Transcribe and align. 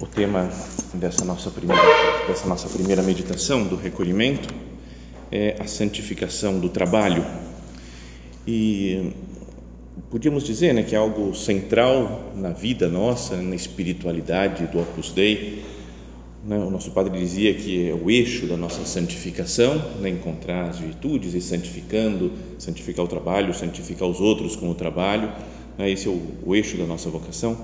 O 0.00 0.06
tema 0.06 0.50
dessa 0.94 1.24
nossa 1.24 1.50
primeira, 1.50 1.82
dessa 2.26 2.46
nossa 2.46 2.68
primeira 2.68 3.02
meditação 3.02 3.64
do 3.64 3.76
recolhimento 3.76 4.48
é 5.30 5.56
a 5.60 5.66
santificação 5.66 6.58
do 6.58 6.68
trabalho 6.68 7.24
e 8.46 9.12
podíamos 10.10 10.44
dizer 10.44 10.72
né, 10.72 10.82
que 10.82 10.94
é 10.94 10.98
algo 10.98 11.34
central 11.34 12.32
na 12.34 12.50
vida 12.50 12.88
nossa, 12.88 13.36
na 13.36 13.54
espiritualidade 13.54 14.66
do 14.66 14.80
Opus 14.80 15.12
Dei. 15.12 15.77
Né? 16.44 16.58
O 16.58 16.70
nosso 16.70 16.90
padre 16.92 17.18
dizia 17.18 17.54
que 17.54 17.88
é 17.88 17.94
o 17.94 18.10
eixo 18.10 18.46
da 18.46 18.56
nossa 18.56 18.84
santificação, 18.84 19.76
né, 20.00 20.08
encontrar 20.08 20.68
as 20.68 20.78
virtudes 20.78 21.34
e 21.34 21.40
santificando, 21.40 22.32
santificar 22.58 23.04
o 23.04 23.08
trabalho, 23.08 23.52
santificar 23.54 24.08
os 24.08 24.20
outros 24.20 24.56
com 24.56 24.70
o 24.70 24.74
trabalho. 24.74 25.32
Né? 25.76 25.90
Esse 25.90 26.06
é 26.06 26.10
o, 26.10 26.20
o 26.44 26.54
eixo 26.54 26.76
da 26.76 26.86
nossa 26.86 27.10
vocação. 27.10 27.56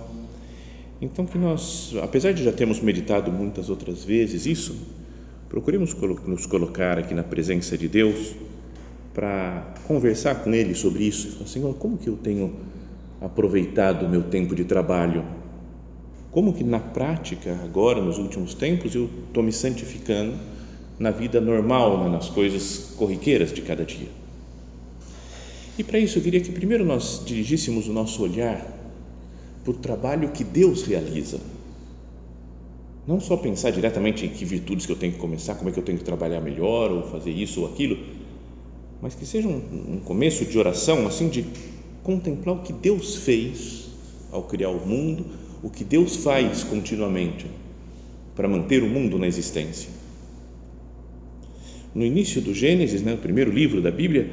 Então, 1.00 1.26
que 1.26 1.36
nós, 1.36 1.94
apesar 2.02 2.32
de 2.32 2.44
já 2.44 2.52
termos 2.52 2.80
meditado 2.80 3.30
muitas 3.30 3.68
outras 3.68 4.04
vezes 4.04 4.46
isso, 4.46 4.76
procuremos 5.48 5.94
nos 6.26 6.46
colocar 6.46 6.98
aqui 6.98 7.14
na 7.14 7.22
presença 7.22 7.76
de 7.76 7.88
Deus 7.88 8.34
para 9.12 9.74
conversar 9.86 10.36
com 10.36 10.52
Ele 10.52 10.74
sobre 10.74 11.04
isso. 11.04 11.32
Falar, 11.32 11.46
Senhor, 11.46 11.74
como 11.74 11.98
que 11.98 12.08
eu 12.08 12.16
tenho 12.16 12.54
aproveitado 13.20 14.06
o 14.06 14.08
meu 14.08 14.22
tempo 14.22 14.54
de 14.54 14.64
trabalho? 14.64 15.24
Como 16.34 16.52
que 16.52 16.64
na 16.64 16.80
prática, 16.80 17.56
agora, 17.62 18.02
nos 18.02 18.18
últimos 18.18 18.54
tempos, 18.54 18.92
eu 18.92 19.08
estou 19.28 19.40
me 19.40 19.52
santificando 19.52 20.34
na 20.98 21.12
vida 21.12 21.40
normal, 21.40 22.02
né, 22.02 22.08
nas 22.08 22.28
coisas 22.28 22.92
corriqueiras 22.96 23.52
de 23.52 23.62
cada 23.62 23.84
dia? 23.84 24.08
E 25.78 25.84
para 25.84 25.96
isso 25.96 26.18
eu 26.18 26.22
queria 26.24 26.40
que 26.40 26.50
primeiro 26.50 26.84
nós 26.84 27.22
dirigíssemos 27.24 27.86
o 27.86 27.92
nosso 27.92 28.20
olhar 28.20 28.66
para 29.62 29.70
o 29.70 29.74
trabalho 29.74 30.30
que 30.30 30.42
Deus 30.42 30.82
realiza. 30.82 31.38
Não 33.06 33.20
só 33.20 33.36
pensar 33.36 33.70
diretamente 33.70 34.26
em 34.26 34.28
que 34.28 34.44
virtudes 34.44 34.86
que 34.86 34.90
eu 34.90 34.96
tenho 34.96 35.12
que 35.12 35.20
começar, 35.20 35.54
como 35.54 35.70
é 35.70 35.72
que 35.72 35.78
eu 35.78 35.84
tenho 35.84 35.98
que 35.98 36.04
trabalhar 36.04 36.40
melhor, 36.40 36.90
ou 36.90 37.04
fazer 37.12 37.30
isso 37.30 37.60
ou 37.60 37.68
aquilo, 37.68 37.96
mas 39.00 39.14
que 39.14 39.24
seja 39.24 39.46
um, 39.46 39.62
um 39.88 40.00
começo 40.04 40.44
de 40.44 40.58
oração, 40.58 41.06
assim, 41.06 41.28
de 41.28 41.46
contemplar 42.02 42.56
o 42.56 42.62
que 42.62 42.72
Deus 42.72 43.14
fez 43.14 43.84
ao 44.32 44.42
criar 44.42 44.70
o 44.70 44.84
mundo, 44.84 45.43
o 45.64 45.70
que 45.70 45.82
Deus 45.82 46.16
faz 46.16 46.62
continuamente 46.62 47.46
para 48.36 48.46
manter 48.46 48.84
o 48.84 48.88
mundo 48.88 49.18
na 49.18 49.26
existência. 49.26 49.90
No 51.92 52.04
início 52.04 52.40
do 52.40 52.54
Gênesis, 52.54 53.02
né, 53.02 53.14
o 53.14 53.18
primeiro 53.18 53.50
livro 53.50 53.80
da 53.80 53.90
Bíblia, 53.90 54.30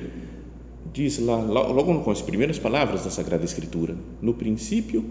diz 0.93 1.17
lá, 1.17 1.37
logo 1.37 2.01
com 2.01 2.11
as 2.11 2.21
primeiras 2.21 2.59
palavras 2.59 3.03
da 3.03 3.09
Sagrada 3.09 3.45
Escritura: 3.45 3.95
No 4.21 4.33
princípio, 4.33 5.03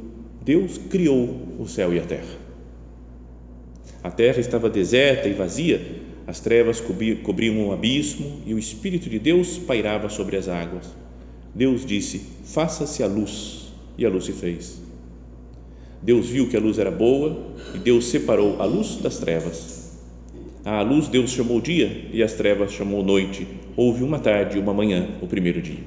Deus 0.45 0.79
criou 0.79 1.57
o 1.59 1.67
céu 1.67 1.93
e 1.93 1.99
a 1.99 2.05
terra. 2.05 2.39
A 4.05 4.11
terra 4.11 4.39
estava 4.39 4.71
deserta 4.71 5.29
e 5.29 5.33
vazia 5.33 6.01
as 6.31 6.39
trevas 6.39 6.81
cobriam 7.25 7.67
o 7.67 7.73
abismo 7.73 8.43
e 8.47 8.55
o 8.55 8.59
Espírito 8.59 9.11
de 9.11 9.19
Deus 9.19 9.59
pairava 9.59 10.09
sobre 10.09 10.37
as 10.37 10.49
águas. 10.49 10.87
Deus 11.53 11.85
disse: 11.85 12.21
Faça-se 12.45 13.03
a 13.03 13.09
luz, 13.09 13.73
e 13.99 14.07
a 14.07 14.09
luz 14.09 14.27
se 14.27 14.33
fez. 14.33 14.81
Deus 16.03 16.29
viu 16.29 16.49
que 16.49 16.57
a 16.57 16.61
luz 16.61 16.79
era 16.79 16.91
boa 16.91 17.37
e 17.75 17.79
Deus 17.79 18.07
separou 18.07 18.61
a 18.61 18.65
luz 18.65 18.97
das 18.97 19.19
trevas. 19.19 19.99
À 20.65 20.83
luz 20.83 21.09
Deus 21.09 21.31
chamou 21.31 21.61
dia 21.61 22.09
e 22.13 22.23
as 22.23 22.33
trevas 22.33 22.73
chamou 22.73 23.03
noite. 23.03 23.47
Houve 23.77 24.03
uma 24.03 24.19
tarde 24.19 24.57
e 24.57 24.61
uma 24.61 24.73
manhã, 24.75 25.09
o 25.21 25.27
primeiro 25.27 25.61
dia. 25.61 25.85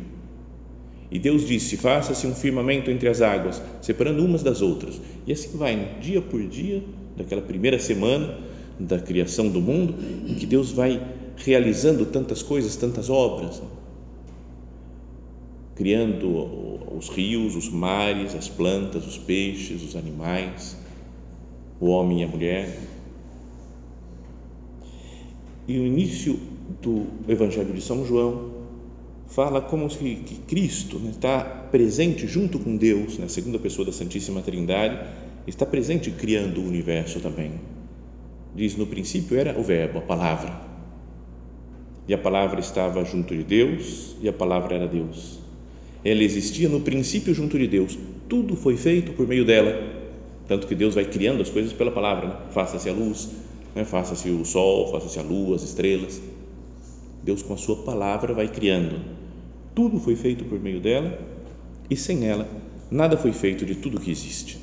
E 1.11 1.19
Deus 1.19 1.45
disse: 1.45 1.77
Faça-se 1.77 2.25
um 2.25 2.33
firmamento 2.33 2.89
entre 2.89 3.07
as 3.07 3.21
águas, 3.21 3.61
separando 3.81 4.25
umas 4.25 4.41
das 4.41 4.61
outras. 4.61 4.99
E 5.27 5.31
assim 5.31 5.57
vai, 5.57 5.97
dia 6.01 6.21
por 6.21 6.41
dia, 6.47 6.83
daquela 7.15 7.41
primeira 7.41 7.77
semana 7.77 8.37
da 8.79 8.99
criação 8.99 9.47
do 9.47 9.61
mundo, 9.61 9.95
em 10.27 10.33
que 10.33 10.45
Deus 10.45 10.71
vai 10.71 11.01
realizando 11.37 12.05
tantas 12.05 12.41
coisas, 12.41 12.75
tantas 12.75 13.09
obras, 13.09 13.59
né? 13.59 13.67
criando 15.75 16.72
os 16.95 17.09
rios, 17.09 17.55
os 17.55 17.69
mares, 17.69 18.35
as 18.35 18.47
plantas, 18.47 19.05
os 19.05 19.17
peixes, 19.17 19.83
os 19.83 19.95
animais, 19.95 20.77
o 21.79 21.87
homem 21.87 22.21
e 22.21 22.23
a 22.23 22.27
mulher. 22.27 22.77
E 25.67 25.79
o 25.79 25.85
início 25.85 26.39
do 26.81 27.05
Evangelho 27.27 27.73
de 27.73 27.81
São 27.81 28.05
João 28.05 28.51
fala 29.27 29.61
como 29.61 29.89
se 29.89 29.97
que 29.97 30.35
Cristo 30.47 30.99
né, 30.99 31.11
está 31.11 31.41
presente 31.43 32.27
junto 32.27 32.59
com 32.59 32.75
Deus, 32.75 33.17
na 33.17 33.23
né, 33.23 33.29
segunda 33.29 33.57
pessoa 33.57 33.85
da 33.85 33.91
Santíssima 33.91 34.41
Trindade, 34.41 34.99
está 35.47 35.65
presente 35.65 36.11
criando 36.11 36.61
o 36.61 36.67
universo 36.67 37.19
também 37.19 37.53
diz 38.55 38.75
no 38.75 38.85
princípio 38.85 39.37
era 39.37 39.59
o 39.59 39.63
verbo, 39.63 39.99
a 39.99 40.01
palavra. 40.01 40.61
E 42.07 42.13
a 42.13 42.17
palavra 42.17 42.59
estava 42.59 43.03
junto 43.05 43.35
de 43.35 43.43
Deus 43.43 44.15
e 44.21 44.27
a 44.27 44.33
palavra 44.33 44.75
era 44.75 44.87
Deus. 44.87 45.39
Ela 46.03 46.23
existia 46.23 46.67
no 46.67 46.81
princípio 46.81 47.33
junto 47.33 47.57
de 47.57 47.67
Deus. 47.67 47.97
Tudo 48.27 48.55
foi 48.55 48.75
feito 48.75 49.13
por 49.13 49.27
meio 49.27 49.45
dela. 49.45 50.01
Tanto 50.47 50.67
que 50.67 50.75
Deus 50.75 50.95
vai 50.95 51.05
criando 51.05 51.41
as 51.41 51.49
coisas 51.49 51.71
pela 51.71 51.91
palavra. 51.91 52.27
Né? 52.27 52.35
Faça-se 52.51 52.89
a 52.89 52.93
luz, 52.93 53.29
né? 53.73 53.85
faça-se 53.85 54.29
o 54.29 54.43
sol, 54.43 54.91
faça-se 54.91 55.17
a 55.19 55.21
lua, 55.21 55.55
as 55.55 55.63
estrelas. 55.63 56.21
Deus, 57.23 57.41
com 57.41 57.53
a 57.53 57.57
sua 57.57 57.77
palavra, 57.77 58.33
vai 58.33 58.47
criando. 58.49 58.99
Tudo 59.73 59.99
foi 59.99 60.15
feito 60.15 60.43
por 60.43 60.59
meio 60.59 60.79
dela 60.79 61.19
e 61.89 61.95
sem 61.95 62.25
ela, 62.27 62.47
nada 62.89 63.17
foi 63.17 63.31
feito 63.31 63.65
de 63.65 63.75
tudo 63.75 63.99
que 63.99 64.11
existe. 64.11 64.59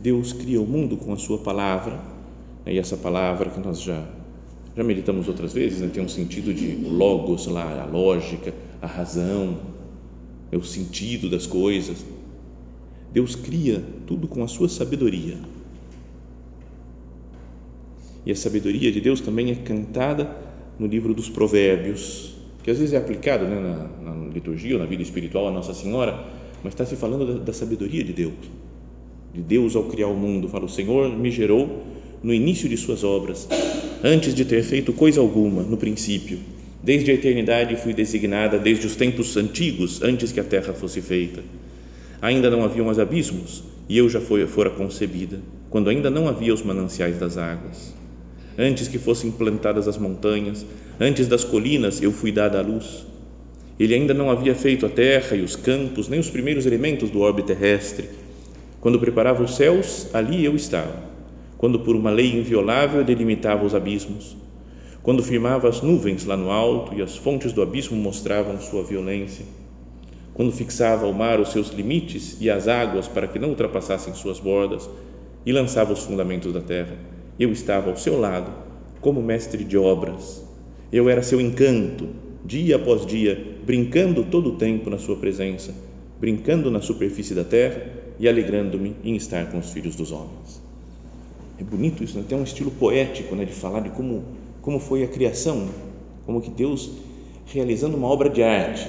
Deus 0.00 0.32
cria 0.32 0.60
o 0.60 0.66
mundo 0.66 0.96
com 0.96 1.12
a 1.12 1.16
sua 1.16 1.38
palavra, 1.38 2.00
né? 2.64 2.74
e 2.74 2.78
essa 2.78 2.96
palavra 2.96 3.50
que 3.50 3.60
nós 3.60 3.80
já 3.80 4.06
já 4.76 4.84
meditamos 4.84 5.26
outras 5.26 5.54
vezes, 5.54 5.80
né? 5.80 5.88
tem 5.92 6.02
um 6.02 6.08
sentido 6.08 6.52
de 6.52 6.74
logos 6.86 7.46
lá, 7.46 7.82
a 7.82 7.86
lógica, 7.86 8.52
a 8.80 8.86
razão, 8.86 9.58
é 10.50 10.56
o 10.56 10.62
sentido 10.62 11.28
das 11.28 11.46
coisas. 11.46 12.04
Deus 13.12 13.34
cria 13.34 13.82
tudo 14.06 14.28
com 14.28 14.42
a 14.42 14.48
sua 14.48 14.68
sabedoria. 14.68 15.38
E 18.24 18.32
a 18.32 18.36
sabedoria 18.36 18.90
de 18.90 19.00
Deus 19.00 19.20
também 19.20 19.50
é 19.50 19.54
cantada 19.54 20.36
no 20.78 20.86
livro 20.86 21.14
dos 21.14 21.28
Provérbios, 21.28 22.34
que 22.62 22.70
às 22.70 22.78
vezes 22.78 22.92
é 22.92 22.96
aplicado 22.96 23.46
né, 23.46 23.60
na, 23.60 24.12
na 24.12 24.28
liturgia 24.28 24.74
ou 24.74 24.80
na 24.80 24.86
vida 24.86 25.02
espiritual 25.02 25.48
a 25.48 25.52
Nossa 25.52 25.72
Senhora, 25.72 26.26
mas 26.62 26.72
está 26.72 26.84
se 26.84 26.96
falando 26.96 27.26
da, 27.26 27.44
da 27.44 27.52
sabedoria 27.52 28.02
de 28.02 28.12
Deus 28.12 28.34
de 29.36 29.42
Deus 29.42 29.76
ao 29.76 29.84
criar 29.84 30.08
o 30.08 30.14
mundo. 30.14 30.48
Fala: 30.48 30.64
O 30.64 30.68
Senhor 30.68 31.10
me 31.16 31.30
gerou 31.30 31.84
no 32.22 32.32
início 32.32 32.68
de 32.68 32.76
suas 32.76 33.04
obras, 33.04 33.46
antes 34.02 34.34
de 34.34 34.44
ter 34.44 34.62
feito 34.62 34.92
coisa 34.92 35.20
alguma, 35.20 35.62
no 35.62 35.76
princípio. 35.76 36.38
Desde 36.86 37.10
a 37.10 37.14
eternidade 37.14 37.74
fui 37.74 37.92
designada, 37.92 38.60
desde 38.60 38.86
os 38.86 38.94
tempos 38.94 39.36
antigos, 39.36 40.00
antes 40.04 40.30
que 40.30 40.38
a 40.38 40.44
terra 40.44 40.72
fosse 40.72 41.00
feita. 41.00 41.42
Ainda 42.22 42.48
não 42.48 42.62
haviam 42.62 42.86
os 42.86 43.00
abismos, 43.00 43.64
e 43.88 43.98
eu 43.98 44.08
já 44.08 44.20
foi, 44.20 44.46
fora 44.46 44.70
concebida, 44.70 45.40
quando 45.68 45.90
ainda 45.90 46.08
não 46.10 46.28
havia 46.28 46.54
os 46.54 46.62
mananciais 46.62 47.18
das 47.18 47.36
águas. 47.36 47.92
Antes 48.56 48.86
que 48.86 49.00
fossem 49.00 49.32
plantadas 49.32 49.88
as 49.88 49.98
montanhas, 49.98 50.64
antes 51.00 51.26
das 51.26 51.42
colinas, 51.42 52.00
eu 52.00 52.12
fui 52.12 52.30
dada 52.30 52.60
à 52.60 52.62
luz. 52.62 53.04
Ele 53.80 53.92
ainda 53.92 54.14
não 54.14 54.30
havia 54.30 54.54
feito 54.54 54.86
a 54.86 54.88
terra 54.88 55.36
e 55.36 55.42
os 55.42 55.56
campos, 55.56 56.06
nem 56.06 56.20
os 56.20 56.30
primeiros 56.30 56.66
elementos 56.66 57.10
do 57.10 57.18
orbe 57.18 57.42
terrestre 57.42 58.08
quando 58.86 59.00
preparava 59.00 59.42
os 59.42 59.56
céus, 59.56 60.06
ali 60.14 60.44
eu 60.44 60.54
estava. 60.54 60.94
Quando 61.58 61.80
por 61.80 61.96
uma 61.96 62.08
lei 62.08 62.38
inviolável 62.38 63.02
delimitava 63.02 63.66
os 63.66 63.74
abismos. 63.74 64.36
Quando 65.06 65.22
firmava 65.22 65.68
as 65.68 65.80
nuvens 65.82 66.24
lá 66.24 66.36
no 66.36 66.50
alto 66.50 66.92
e 66.92 67.00
as 67.00 67.16
fontes 67.16 67.52
do 67.52 67.62
abismo 67.62 67.96
mostravam 67.96 68.60
sua 68.60 68.82
violência, 68.82 69.46
quando 70.34 70.50
fixava 70.50 71.06
ao 71.06 71.12
mar 71.12 71.38
os 71.38 71.52
seus 71.52 71.68
limites 71.68 72.36
e 72.40 72.50
as 72.50 72.66
águas 72.66 73.06
para 73.06 73.28
que 73.28 73.38
não 73.38 73.50
ultrapassassem 73.50 74.14
suas 74.14 74.40
bordas 74.40 74.90
e 75.46 75.52
lançava 75.52 75.92
os 75.92 76.02
fundamentos 76.02 76.52
da 76.52 76.60
terra. 76.60 76.98
Eu 77.38 77.52
estava 77.52 77.88
ao 77.88 77.96
seu 77.96 78.18
lado 78.18 78.50
como 79.00 79.22
mestre 79.22 79.62
de 79.62 79.78
obras. 79.78 80.44
Eu 80.92 81.08
era 81.08 81.22
seu 81.22 81.40
encanto, 81.40 82.08
dia 82.44 82.74
após 82.74 83.06
dia, 83.06 83.58
brincando 83.64 84.24
todo 84.24 84.54
o 84.54 84.56
tempo 84.56 84.90
na 84.90 84.98
sua 84.98 85.14
presença, 85.14 85.72
brincando 86.18 86.68
na 86.68 86.80
superfície 86.80 87.32
da 87.32 87.44
terra 87.44 87.80
e 88.18 88.28
alegrando-me 88.28 88.96
em 89.04 89.14
estar 89.14 89.52
com 89.52 89.58
os 89.58 89.70
filhos 89.70 89.94
dos 89.94 90.10
homens. 90.10 90.60
É 91.60 91.62
bonito 91.62 92.02
isso, 92.02 92.18
né? 92.18 92.24
tem 92.28 92.36
um 92.36 92.42
estilo 92.42 92.72
poético 92.72 93.36
né? 93.36 93.44
de 93.44 93.52
falar 93.52 93.80
de 93.80 93.90
como, 93.90 94.24
como 94.66 94.80
foi 94.80 95.04
a 95.04 95.06
criação, 95.06 95.68
como 96.26 96.40
que 96.40 96.50
Deus 96.50 96.90
realizando 97.46 97.96
uma 97.96 98.08
obra 98.08 98.28
de 98.28 98.42
arte 98.42 98.88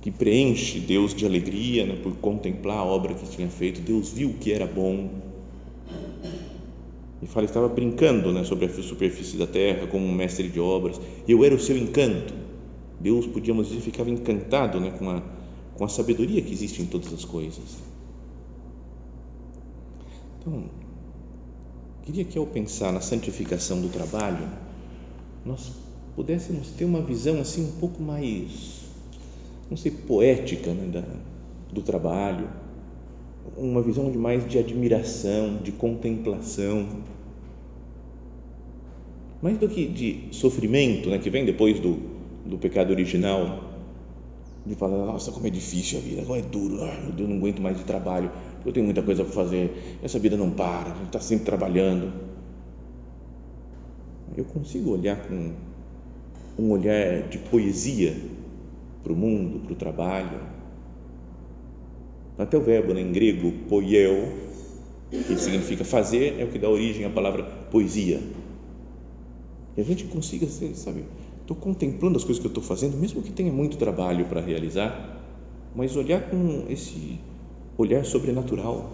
que 0.00 0.10
preenche 0.10 0.80
Deus 0.80 1.14
de 1.14 1.24
alegria 1.24 1.86
né? 1.86 1.94
por 2.02 2.16
contemplar 2.16 2.78
a 2.78 2.84
obra 2.84 3.14
que 3.14 3.24
tinha 3.28 3.48
feito. 3.48 3.80
Deus 3.80 4.12
viu 4.12 4.34
que 4.40 4.52
era 4.52 4.66
bom 4.66 5.08
e 7.22 7.26
fala 7.28 7.46
estava 7.46 7.68
brincando 7.68 8.32
né? 8.32 8.42
sobre 8.42 8.64
a 8.64 8.68
superfície 8.68 9.36
da 9.36 9.46
terra 9.46 9.86
como 9.86 10.04
um 10.04 10.12
mestre 10.12 10.48
de 10.48 10.58
obras. 10.58 11.00
Eu 11.28 11.44
era 11.44 11.54
o 11.54 11.60
seu 11.60 11.76
encanto. 11.76 12.34
Deus, 12.98 13.24
podíamos 13.24 13.68
dizer, 13.68 13.82
ficava 13.82 14.10
encantado 14.10 14.80
né? 14.80 14.90
com, 14.98 15.08
a, 15.10 15.22
com 15.76 15.84
a 15.84 15.88
sabedoria 15.88 16.42
que 16.42 16.52
existe 16.52 16.82
em 16.82 16.86
todas 16.86 17.12
as 17.12 17.24
coisas. 17.24 17.78
Então, 20.40 20.64
Queria 22.08 22.24
que 22.24 22.38
ao 22.38 22.46
pensar 22.46 22.90
na 22.90 23.02
santificação 23.02 23.82
do 23.82 23.90
trabalho, 23.90 24.48
nós 25.44 25.70
pudéssemos 26.16 26.68
ter 26.70 26.86
uma 26.86 27.02
visão 27.02 27.38
assim 27.38 27.62
um 27.62 27.72
pouco 27.72 28.02
mais, 28.02 28.84
não 29.68 29.76
sei, 29.76 29.92
poética 29.92 30.72
né, 30.72 30.86
da, 30.90 31.04
do 31.70 31.82
trabalho, 31.82 32.48
uma 33.58 33.82
visão 33.82 34.10
de 34.10 34.16
mais 34.16 34.48
de 34.48 34.58
admiração, 34.58 35.58
de 35.58 35.70
contemplação, 35.70 36.88
mais 39.42 39.58
do 39.58 39.68
que 39.68 39.86
de 39.86 40.28
sofrimento, 40.30 41.10
né, 41.10 41.18
que 41.18 41.28
vem 41.28 41.44
depois 41.44 41.78
do, 41.78 41.98
do 42.46 42.56
pecado 42.56 42.90
original, 42.90 43.64
de 44.64 44.74
falar, 44.74 44.96
nossa, 44.96 45.30
como 45.30 45.46
é 45.46 45.50
difícil 45.50 45.98
a 45.98 46.00
vida, 46.00 46.22
como 46.22 46.36
é 46.36 46.40
duro, 46.40 46.78
eu 47.18 47.28
não 47.28 47.36
aguento 47.36 47.60
mais 47.60 47.76
de 47.76 47.84
trabalho, 47.84 48.30
eu 48.68 48.72
tenho 48.72 48.84
muita 48.84 49.02
coisa 49.02 49.24
para 49.24 49.32
fazer, 49.32 49.98
essa 50.02 50.18
vida 50.18 50.36
não 50.36 50.50
para, 50.50 50.92
a 50.92 50.94
gente 50.96 51.06
está 51.06 51.20
sempre 51.20 51.46
trabalhando. 51.46 52.12
Eu 54.36 54.44
consigo 54.44 54.90
olhar 54.90 55.16
com 55.26 55.54
um 56.58 56.70
olhar 56.70 57.28
de 57.28 57.38
poesia 57.38 58.14
para 59.02 59.12
o 59.12 59.16
mundo, 59.16 59.60
para 59.60 59.72
o 59.72 59.76
trabalho. 59.76 60.40
Até 62.36 62.56
o 62.56 62.60
verbo 62.60 62.92
né, 62.92 63.00
em 63.00 63.10
grego, 63.10 63.52
poieo, 63.68 64.32
que 65.10 65.36
significa 65.38 65.84
fazer, 65.84 66.38
é 66.38 66.44
o 66.44 66.48
que 66.48 66.58
dá 66.58 66.68
origem 66.68 67.04
à 67.04 67.10
palavra 67.10 67.42
poesia. 67.70 68.20
E 69.76 69.80
a 69.80 69.84
gente 69.84 70.04
consiga 70.04 70.46
sabe, 70.74 71.04
estou 71.40 71.56
contemplando 71.56 72.18
as 72.18 72.24
coisas 72.24 72.40
que 72.40 72.46
eu 72.46 72.50
estou 72.50 72.62
fazendo, 72.62 72.96
mesmo 72.98 73.22
que 73.22 73.32
tenha 73.32 73.52
muito 73.52 73.78
trabalho 73.78 74.26
para 74.26 74.40
realizar, 74.40 75.22
mas 75.74 75.96
olhar 75.96 76.28
com 76.28 76.66
esse 76.68 77.18
olhar 77.78 78.04
sobrenatural, 78.04 78.92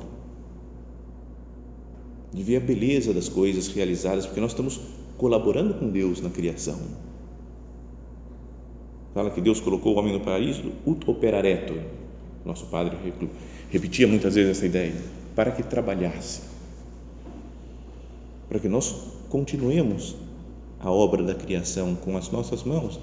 de 2.33 2.43
ver 2.43 2.59
a 2.59 2.61
beleza 2.61 3.15
das 3.15 3.29
coisas 3.29 3.69
realizadas, 3.69 4.27
porque 4.27 4.41
nós 4.41 4.51
estamos 4.51 4.79
colaborando 5.17 5.75
com 5.75 5.89
Deus 5.89 6.21
na 6.21 6.29
criação. 6.29 6.79
Fala 9.15 9.31
que 9.31 9.41
Deus 9.41 9.61
colocou 9.61 9.95
o 9.95 9.99
homem 9.99 10.13
no 10.13 10.21
paraíso, 10.21 10.73
ut 10.85 11.09
operaretur. 11.09 11.81
Nosso 12.45 12.67
padre 12.67 12.99
repetia 13.71 14.07
muitas 14.07 14.35
vezes 14.35 14.59
essa 14.59 14.67
ideia, 14.67 14.95
para 15.35 15.51
que 15.53 15.63
trabalhasse, 15.63 16.43
para 18.49 18.59
que 18.59 18.69
nós 18.69 18.95
continuemos 19.31 20.15
a 20.79 20.91
obra 20.91 21.23
da 21.23 21.35
criação 21.35 21.95
com 21.95 22.19
as 22.19 22.31
nossas 22.31 22.65
mãos. 22.65 23.01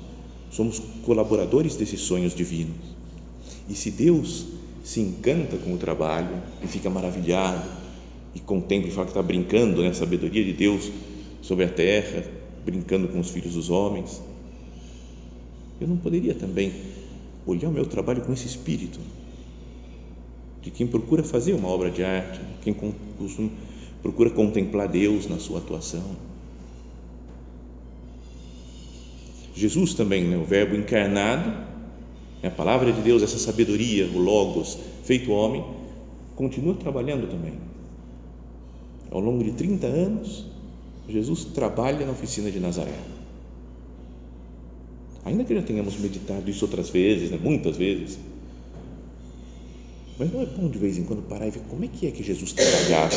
Somos 0.51 0.79
colaboradores 1.05 1.75
desses 1.77 2.01
sonhos 2.01 2.35
divinos. 2.35 2.75
E 3.69 3.73
se 3.73 3.89
Deus 3.89 4.47
se 4.83 4.99
encanta 4.99 5.57
com 5.57 5.73
o 5.73 5.77
trabalho 5.77 6.41
e 6.63 6.67
fica 6.67 6.89
maravilhado 6.89 7.63
e 8.33 8.39
contempla 8.39 8.89
e 8.89 8.91
fala 8.91 9.05
que 9.05 9.11
está 9.11 9.21
brincando, 9.21 9.81
né, 9.81 9.89
a 9.89 9.93
sabedoria 9.93 10.43
de 10.43 10.53
Deus 10.53 10.91
sobre 11.41 11.65
a 11.65 11.69
terra, 11.69 12.23
brincando 12.65 13.07
com 13.07 13.19
os 13.19 13.29
filhos 13.29 13.53
dos 13.53 13.69
homens. 13.69 14.21
Eu 15.79 15.87
não 15.87 15.97
poderia 15.97 16.33
também 16.33 16.71
olhar 17.45 17.69
o 17.69 17.71
meu 17.71 17.85
trabalho 17.85 18.21
com 18.21 18.31
esse 18.33 18.45
espírito 18.45 18.99
de 20.61 20.69
quem 20.69 20.85
procura 20.85 21.23
fazer 21.23 21.53
uma 21.53 21.67
obra 21.67 21.89
de 21.89 22.03
arte, 22.03 22.39
quem 22.63 22.75
procura 24.01 24.29
contemplar 24.29 24.87
Deus 24.87 25.27
na 25.27 25.39
sua 25.39 25.57
atuação. 25.57 26.15
Jesus 29.55 29.93
também, 29.93 30.23
né, 30.23 30.37
o 30.37 30.45
Verbo 30.45 30.75
encarnado, 30.75 31.70
a 32.47 32.51
palavra 32.51 32.91
de 32.91 33.01
Deus, 33.01 33.21
essa 33.21 33.37
sabedoria, 33.37 34.07
o 34.07 34.17
Logos, 34.17 34.77
feito 35.03 35.31
homem, 35.31 35.63
continua 36.35 36.73
trabalhando 36.73 37.29
também. 37.29 37.53
Ao 39.11 39.19
longo 39.19 39.43
de 39.43 39.51
30 39.51 39.85
anos, 39.87 40.45
Jesus 41.07 41.45
trabalha 41.45 42.05
na 42.05 42.11
oficina 42.11 42.49
de 42.49 42.59
Nazaré. 42.59 42.97
Ainda 45.23 45.43
que 45.43 45.53
já 45.53 45.61
tenhamos 45.61 45.99
meditado 45.99 46.49
isso 46.49 46.65
outras 46.65 46.89
vezes, 46.89 47.29
né? 47.29 47.39
muitas 47.41 47.77
vezes, 47.77 48.17
mas 50.17 50.31
não 50.31 50.41
é 50.41 50.45
bom 50.45 50.69
de 50.69 50.77
vez 50.77 50.97
em 50.97 51.03
quando 51.03 51.23
parar 51.23 51.47
e 51.47 51.51
ver 51.51 51.61
como 51.69 51.83
é 51.83 51.87
que 51.87 52.05
é 52.05 52.11
que 52.11 52.23
Jesus 52.23 52.53
trabalhava. 52.53 53.15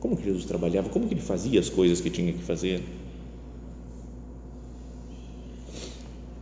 Como 0.00 0.16
que 0.16 0.24
Jesus 0.24 0.44
trabalhava? 0.44 0.88
Como 0.88 1.06
que 1.06 1.14
ele 1.14 1.20
fazia 1.20 1.60
as 1.60 1.68
coisas 1.68 2.00
que 2.00 2.10
tinha 2.10 2.32
que 2.32 2.42
fazer? 2.42 2.82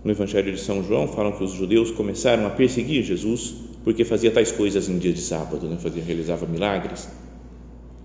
No 0.02 0.10
Evangelho 0.10 0.52
de 0.52 0.60
São 0.60 0.82
João 0.82 1.08
falam 1.08 1.32
que 1.32 1.44
os 1.44 1.52
judeus 1.52 1.90
começaram 1.90 2.46
a 2.46 2.50
perseguir 2.50 3.02
Jesus 3.02 3.54
porque 3.84 4.04
fazia 4.04 4.30
tais 4.30 4.50
coisas 4.50 4.88
em 4.88 4.98
dia 4.98 5.12
de 5.12 5.20
sábado, 5.20 5.66
né? 5.66 5.76
fazia, 5.80 6.02
realizava 6.02 6.46
milagres. 6.46 7.08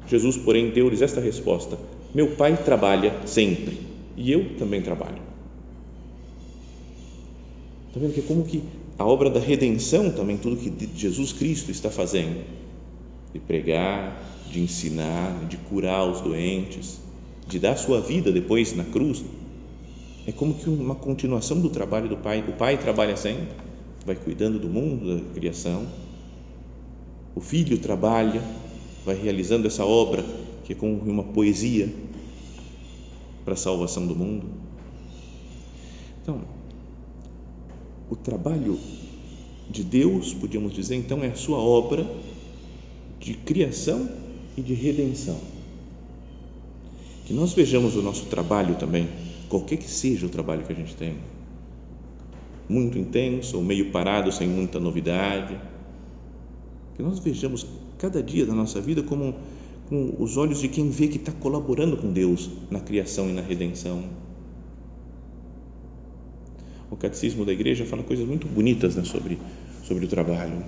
Jesus, 0.07 0.37
porém, 0.37 0.69
deu-lhes 0.69 1.01
esta 1.01 1.19
resposta: 1.19 1.77
Meu 2.13 2.31
Pai 2.31 2.57
trabalha 2.57 3.13
sempre 3.25 3.79
e 4.15 4.31
eu 4.31 4.55
também 4.57 4.81
trabalho. 4.81 5.21
Está 7.87 7.99
vendo 7.99 8.13
que 8.13 8.19
é 8.19 8.23
como 8.23 8.43
que 8.43 8.61
a 8.97 9.05
obra 9.05 9.29
da 9.29 9.39
redenção 9.39 10.11
também, 10.11 10.37
tudo 10.37 10.57
que 10.57 10.89
Jesus 10.95 11.33
Cristo 11.33 11.71
está 11.71 11.89
fazendo, 11.89 12.43
de 13.33 13.39
pregar, 13.39 14.21
de 14.51 14.61
ensinar, 14.61 15.45
de 15.49 15.57
curar 15.57 16.09
os 16.09 16.21
doentes, 16.21 16.99
de 17.47 17.59
dar 17.59 17.75
sua 17.77 17.99
vida 17.99 18.31
depois 18.31 18.75
na 18.75 18.83
cruz, 18.83 19.23
é 20.27 20.32
como 20.32 20.55
que 20.55 20.70
uma 20.70 20.96
continuação 20.96 21.60
do 21.60 21.70
trabalho 21.70 22.10
do 22.10 22.17
pai. 22.17 22.44
O 22.48 22.53
pai 22.53 22.77
trabalha 22.77 23.15
sempre, 23.15 23.55
vai 24.05 24.15
cuidando 24.15 24.58
do 24.58 24.67
mundo, 24.67 25.20
da 25.20 25.34
criação. 25.34 25.86
O 27.36 27.41
filho 27.41 27.77
trabalha, 27.77 28.41
vai 29.05 29.15
realizando 29.15 29.67
essa 29.67 29.86
obra 29.86 30.25
que 30.63 30.74
é 30.74 30.75
como 30.75 30.98
uma 30.98 31.24
poesia 31.24 31.94
para 33.44 33.53
a 33.53 33.58
salvação 33.58 34.08
do 34.08 34.15
mundo. 34.15 34.48
Então, 36.24 36.41
o 38.10 38.15
trabalho 38.15 38.79
de 39.70 39.84
Deus, 39.84 40.34
podíamos 40.34 40.74
dizer, 40.74 40.96
então, 40.96 41.24
é 41.24 41.27
a 41.27 41.36
sua 41.36 41.60
obra 41.60 42.08
de 43.20 43.36
criação 43.36 44.10
e 44.58 44.62
de 44.62 44.74
redenção. 44.74 45.39
Que 47.27 47.34
nós 47.34 47.53
vejamos 47.53 47.96
o 47.96 48.01
nosso 48.01 48.25
trabalho 48.25 48.75
também 48.75 49.08
qualquer 49.55 49.77
que 49.77 49.89
seja 49.89 50.25
o 50.25 50.29
trabalho 50.29 50.63
que 50.63 50.74
a 50.74 50.75
gente 50.75 50.95
tem, 50.95 51.15
muito 52.67 52.97
intenso 52.97 53.55
ou 53.55 53.63
meio 53.63 53.89
parado, 53.91 54.31
sem 54.31 54.47
muita 54.47 54.79
novidade, 54.79 55.57
que 56.95 57.01
nós 57.01 57.19
vejamos 57.19 57.65
cada 57.97 58.21
dia 58.21 58.45
da 58.45 58.53
nossa 58.53 58.81
vida 58.81 59.01
como 59.01 59.35
com 59.88 60.15
os 60.19 60.35
olhos 60.35 60.59
de 60.59 60.67
quem 60.67 60.89
vê 60.89 61.07
que 61.07 61.17
está 61.17 61.31
colaborando 61.31 61.95
com 61.95 62.12
Deus 62.12 62.50
na 62.69 62.79
criação 62.79 63.29
e 63.29 63.33
na 63.33 63.41
redenção. 63.41 64.03
O 66.89 66.97
catecismo 66.97 67.45
da 67.45 67.53
igreja 67.53 67.85
fala 67.85 68.03
coisas 68.03 68.27
muito 68.27 68.47
bonitas 68.47 68.95
né, 68.95 69.03
sobre, 69.03 69.38
sobre 69.83 70.05
o 70.05 70.07
trabalho. 70.07 70.63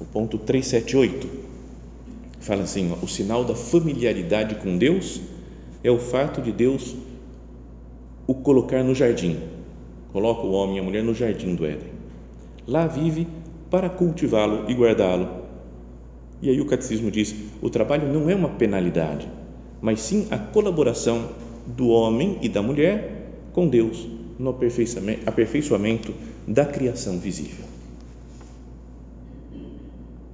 O 0.00 0.04
ponto 0.04 0.36
378 0.36 1.28
fala 2.40 2.64
assim: 2.64 2.90
ó, 2.90 3.04
o 3.04 3.08
sinal 3.08 3.44
da 3.44 3.54
familiaridade 3.54 4.56
com 4.56 4.76
Deus 4.76 5.20
é 5.84 5.90
o 5.90 5.98
fato 5.98 6.42
de 6.42 6.50
Deus 6.50 6.96
o 8.28 8.34
colocar 8.34 8.84
no 8.84 8.94
jardim. 8.94 9.38
Coloca 10.12 10.42
o 10.42 10.52
homem 10.52 10.76
e 10.76 10.80
a 10.80 10.82
mulher 10.82 11.02
no 11.02 11.14
jardim 11.14 11.54
do 11.54 11.64
Éden. 11.64 11.88
Lá 12.66 12.86
vive 12.86 13.26
para 13.70 13.88
cultivá-lo 13.88 14.70
e 14.70 14.74
guardá-lo. 14.74 15.28
E 16.42 16.50
aí 16.50 16.60
o 16.60 16.66
catecismo 16.66 17.10
diz: 17.10 17.34
o 17.62 17.70
trabalho 17.70 18.12
não 18.12 18.28
é 18.28 18.34
uma 18.34 18.50
penalidade, 18.50 19.26
mas 19.80 20.00
sim 20.00 20.28
a 20.30 20.36
colaboração 20.36 21.30
do 21.66 21.88
homem 21.88 22.38
e 22.42 22.48
da 22.48 22.62
mulher 22.62 23.30
com 23.52 23.66
Deus 23.66 24.06
no 24.38 24.50
aperfeiçoamento 24.50 26.14
da 26.46 26.66
criação 26.66 27.18
visível. 27.18 27.64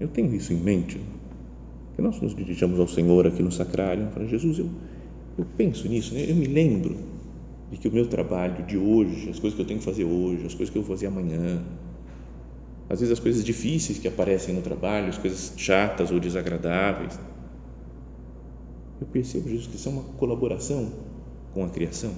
Eu 0.01 0.09
tenho 0.09 0.35
isso 0.35 0.53
em 0.53 0.57
mente, 0.57 1.01
que 1.95 2.03
nós 2.03 2.21
nos 2.21 2.35
dirigimos 2.35 2.79
ao 2.79 2.89
Senhor 2.89 3.27
aqui 3.27 3.43
no 3.43 3.53
sacrário, 3.53 4.09
para 4.09 4.27
Jesus, 4.27 4.59
eu, 4.59 4.69
eu 5.39 5.47
penso 5.57 5.89
nisso, 5.89 6.13
né? 6.13 6.27
eu 6.29 6.35
me 6.35 6.47
lembro 6.47 7.14
de 7.71 7.79
que 7.79 7.89
o 7.89 7.93
meu 7.93 8.07
trabalho 8.07 8.65
de 8.67 8.77
hoje, 8.77 9.31
as 9.31 9.39
coisas 9.39 9.55
que 9.57 9.63
eu 9.63 9.67
tenho 9.67 9.79
que 9.79 9.85
fazer 9.85 10.05
hoje, 10.05 10.47
as 10.47 10.55
coisas 10.55 10.71
que 10.71 10.79
eu 10.79 10.83
vou 10.83 10.97
fazer 10.97 11.07
amanhã, 11.07 11.63
às 12.89 13.01
vezes 13.01 13.13
as 13.13 13.19
coisas 13.19 13.45
difíceis 13.45 13.99
que 13.99 14.07
aparecem 14.07 14.55
no 14.55 14.63
trabalho, 14.63 15.09
as 15.09 15.19
coisas 15.19 15.53
chatas 15.57 16.11
ou 16.11 16.21
desagradáveis, 16.21 17.19
eu 19.01 19.07
percebo, 19.07 19.49
Jesus, 19.49 19.67
que 19.67 19.77
isso 19.77 19.89
é 19.89 19.93
uma 19.93 20.03
colaboração 20.03 20.93
com 21.53 21.65
a 21.65 21.69
criação. 21.69 22.13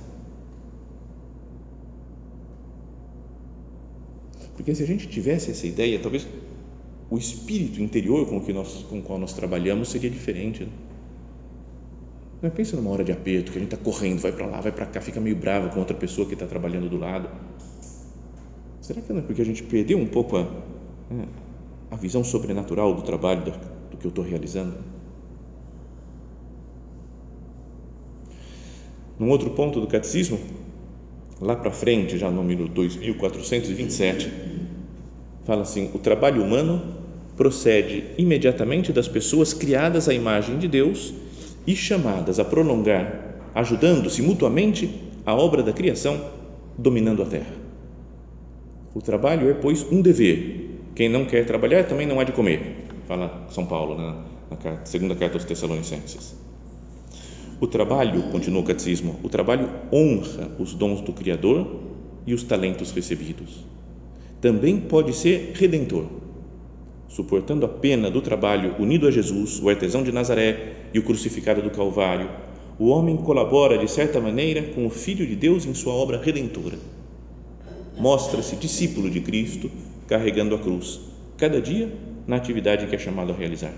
Porque 4.57 4.75
se 4.75 4.83
a 4.83 4.87
gente 4.87 5.07
tivesse 5.09 5.51
essa 5.51 5.67
ideia, 5.67 5.99
talvez 5.99 6.27
o 7.11 7.17
espírito 7.19 7.81
interior 7.81 8.27
com, 8.27 8.41
que 8.41 8.53
nós, 8.53 8.83
com 8.89 8.99
o 8.99 9.03
qual 9.03 9.19
nós 9.19 9.33
trabalhamos 9.33 9.91
seria 9.91 10.11
diferente. 10.11 10.65
Né? 10.65 10.71
Não 12.43 12.49
é, 12.49 12.51
pensa 12.51 12.77
numa 12.77 12.91
hora 12.91 13.03
de 13.03 13.13
aperto, 13.13 13.51
que 13.51 13.59
a 13.59 13.61
gente 13.61 13.73
está 13.73 13.83
correndo, 13.83 14.21
vai 14.21 14.31
para 14.31 14.47
lá, 14.47 14.61
vai 14.61 14.73
para 14.73 14.87
cá, 14.87 15.01
fica 15.01 15.21
meio 15.21 15.37
bravo 15.37 15.71
com 15.71 15.79
outra 15.79 15.97
pessoa 15.97 16.27
que 16.27 16.35
está 16.35 16.47
trabalhando 16.47 16.89
do 16.89 16.99
lado. 16.99 17.29
Será 18.81 19.01
que 19.01 19.13
não 19.13 19.21
é 19.21 19.23
porque 19.23 19.41
a 19.41 19.45
gente 19.45 19.63
perdeu 19.63 19.99
um 19.99 20.07
pouco 20.07 20.37
a, 20.37 20.43
né, 21.11 21.27
a 21.91 21.97
visão 21.97 22.23
sobrenatural 22.23 22.95
do 22.95 23.03
trabalho, 23.03 23.45
do, 23.45 23.51
do 23.91 23.97
que 23.97 24.07
eu 24.07 24.11
estou 24.11 24.23
realizando? 24.23 24.75
Num 29.19 29.31
outro 29.31 29.51
ponto 29.51 29.81
do 29.81 29.87
catecismo, 29.87 30.39
lá 31.41 31.57
para 31.57 31.71
frente, 31.71 32.19
já 32.19 32.31
no 32.31 32.37
número 32.37 32.69
2427, 32.69 34.31
fala 35.45 35.63
assim: 35.63 35.91
o 35.95 35.99
trabalho 35.99 36.45
humano 36.45 36.97
procede 37.35 38.05
imediatamente 38.19 38.93
das 38.93 39.09
pessoas 39.09 39.55
criadas 39.55 40.07
à 40.07 40.13
imagem 40.13 40.59
de 40.59 40.69
Deus 40.69 41.15
e 41.67 41.75
chamadas 41.75 42.39
a 42.39 42.45
prolongar, 42.45 43.51
ajudando-se 43.55 44.23
mutuamente, 44.23 45.03
a 45.25 45.35
obra 45.35 45.63
da 45.63 45.73
criação, 45.73 46.21
dominando 46.79 47.23
a 47.23 47.27
terra. 47.27 47.53
O 48.95 49.01
trabalho 49.03 49.51
é, 49.51 49.55
pois, 49.55 49.85
um 49.91 50.01
dever. 50.01 50.71
Quem 50.95 51.09
não 51.09 51.25
quer 51.25 51.45
trabalhar 51.45 51.85
também 51.85 52.07
não 52.07 52.21
há 52.21 52.25
de 52.25 52.33
comer, 52.33 52.87
fala 53.07 53.47
São 53.51 53.67
Paulo 53.67 53.97
na, 53.97 54.25
na 54.51 54.85
segunda 54.85 55.15
carta 55.15 55.37
aos 55.37 55.45
Tessalonicenses. 55.45 56.35
O 57.61 57.67
trabalho, 57.67 58.23
continua 58.31 58.61
o 58.61 58.65
catecismo, 58.65 59.19
o 59.23 59.29
trabalho 59.29 59.69
honra 59.93 60.51
os 60.59 60.75
dons 60.75 61.01
do 61.01 61.13
Criador 61.13 61.81
e 62.27 62.35
os 62.35 62.43
talentos 62.43 62.93
recebidos. 62.93 63.65
Também 64.41 64.79
pode 64.79 65.15
ser 65.15 65.53
redentor, 65.55 66.07
suportando 67.09 67.65
a 67.65 67.69
pena 67.69 68.11
do 68.11 68.21
trabalho 68.21 68.75
unido 68.79 69.07
a 69.07 69.11
Jesus, 69.11 69.61
o 69.61 69.69
artesão 69.69 70.03
de 70.03 70.13
Nazaré 70.13 70.89
e 70.93 70.99
o 70.99 71.03
crucificado 71.03 71.63
do 71.63 71.71
Calvário. 71.71 72.29
O 72.79 72.89
homem 72.89 73.17
colabora 73.17 73.79
de 73.79 73.91
certa 73.91 74.21
maneira 74.21 74.63
com 74.75 74.87
o 74.87 74.91
Filho 74.91 75.27
de 75.27 75.35
Deus 75.35 75.65
em 75.65 75.75
sua 75.75 75.95
obra 75.95 76.21
redentora. 76.21 76.79
Mostra-se 77.97 78.57
discípulo 78.57 79.09
de 79.09 79.21
Cristo, 79.21 79.71
carregando 80.07 80.55
a 80.55 80.59
cruz, 80.59 81.01
cada 81.39 81.61
dia 81.61 81.91
na 82.27 82.37
atividade 82.37 82.87
que 82.87 82.95
é 82.95 82.99
chamado 82.99 83.33
a 83.33 83.37
realizar. 83.37 83.73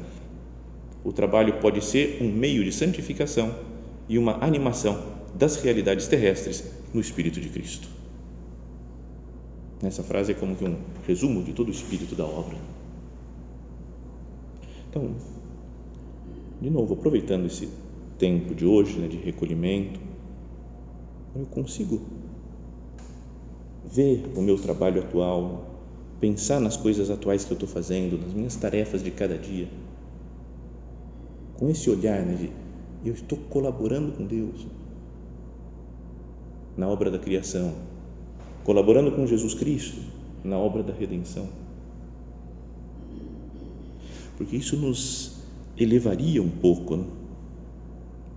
O 1.05 1.13
trabalho 1.13 1.55
pode 1.55 1.85
ser 1.85 2.19
um 2.21 2.29
meio 2.29 2.65
de 2.65 2.73
santificação 2.73 3.55
e 4.09 4.19
uma 4.19 4.45
animação 4.45 5.01
das 5.35 5.57
realidades 5.63 6.09
terrestres 6.09 6.65
no 6.93 7.01
Espírito 7.01 7.41
de 7.41 7.49
Cristo. 7.49 7.89
Essa 9.83 10.03
frase 10.03 10.33
é 10.33 10.35
como 10.35 10.57
que 10.57 10.65
um 10.65 10.77
resumo 11.07 11.43
de 11.45 11.53
todo 11.53 11.69
o 11.69 11.71
espírito 11.71 12.17
da 12.17 12.25
obra. 12.25 12.57
Então, 14.89 15.15
de 16.61 16.71
novo, 16.71 16.95
aproveitando 16.95 17.47
esse 17.47 17.69
tempo 18.19 18.55
de 18.55 18.65
hoje, 18.65 18.99
né, 18.99 19.07
de 19.07 19.17
recolhimento, 19.17 20.01
eu 21.37 21.47
consigo 21.47 22.01
ver 23.85 24.31
o 24.35 24.43
meu 24.43 24.59
trabalho 24.59 25.03
atual, 25.03 25.67
pensar 26.21 26.61
nas 26.61 26.77
coisas 26.77 27.11
atuais 27.11 27.45
que 27.45 27.53
eu 27.53 27.55
estou 27.55 27.69
fazendo, 27.69 28.19
nas 28.19 28.33
minhas 28.33 28.57
tarefas 28.57 29.03
de 29.03 29.11
cada 29.11 29.37
dia, 29.39 29.69
com 31.55 31.69
esse 31.69 31.89
olhar 31.91 32.25
né, 32.25 32.35
de 32.35 32.51
eu 33.09 33.15
estou 33.15 33.39
colaborando 33.51 34.13
com 34.13 34.27
Deus 34.27 34.67
na 36.77 36.89
obra 36.89 37.11
da 37.11 37.19
criação, 37.19 37.75
colaborando 38.65 39.13
com 39.13 39.27
Jesus 39.27 39.55
Cristo 39.55 40.01
na 40.43 40.57
obra 40.59 40.83
da 40.83 40.93
redenção. 40.93 41.49
Porque 44.39 44.57
isso 44.57 44.77
nos 44.77 45.33
elevaria 45.77 46.41
um 46.41 46.49
pouco 46.49 46.97
né, 46.97 47.05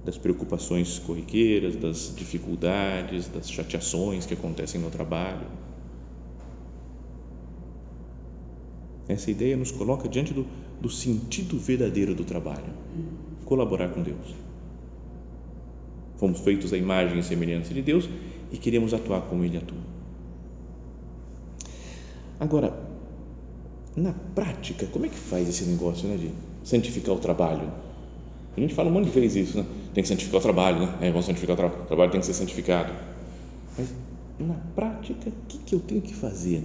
das 0.04 0.18
preocupações 0.18 0.98
corriqueiras, 0.98 1.76
das 1.76 2.12
dificuldades, 2.16 3.28
das 3.28 3.50
chateações 3.50 4.26
que 4.26 4.34
acontecem 4.34 4.82
no 4.82 4.90
trabalho. 4.90 5.46
Essa 9.08 9.30
ideia 9.30 9.56
nos 9.56 9.70
coloca 9.70 10.10
diante 10.10 10.34
do, 10.34 10.48
do 10.82 10.90
sentido 10.90 11.60
verdadeiro 11.60 12.16
do 12.16 12.24
trabalho 12.24 12.74
colaborar 13.46 13.90
com 13.90 14.02
Deus. 14.02 14.36
Fomos 16.18 16.40
feitos 16.40 16.74
à 16.74 16.78
imagem 16.78 17.20
e 17.20 17.24
semelhança 17.24 17.74
de 17.74 17.82
Deus 17.82 18.10
e 18.52 18.58
queremos 18.58 18.92
atuar 18.94 19.22
como 19.22 19.44
Ele 19.44 19.58
atua. 19.58 19.78
Agora, 22.40 22.81
na 23.96 24.14
prática, 24.34 24.86
como 24.88 25.06
é 25.06 25.10
que 25.10 25.16
faz 25.16 25.50
esse 25.50 25.66
negócio 25.66 26.08
né, 26.08 26.18
de 26.18 26.32
santificar 26.64 27.16
o 27.16 27.20
trabalho? 27.20 27.72
A 28.56 28.60
gente 28.60 28.74
fala 28.74 28.90
um 28.90 28.94
monte 28.94 29.06
de 29.06 29.12
vezes 29.12 29.50
isso, 29.50 29.58
né? 29.58 29.66
tem 29.94 30.02
que 30.02 30.08
santificar 30.08 30.40
o 30.40 30.44
trabalho, 30.44 30.80
né? 30.82 30.98
É, 31.02 31.10
vamos 31.10 31.26
santificar 31.26 31.54
o 31.54 31.58
trabalho, 31.58 31.84
o 31.84 31.88
trabalho 31.88 32.12
tem 32.12 32.20
que 32.20 32.26
ser 32.26 32.34
santificado. 32.34 32.94
Mas, 33.78 33.94
na 34.40 34.56
prática, 34.76 35.30
o 35.30 35.48
que, 35.48 35.58
que 35.58 35.76
eu 35.76 35.80
tenho 35.80 36.02
que 36.02 36.14
fazer? 36.14 36.62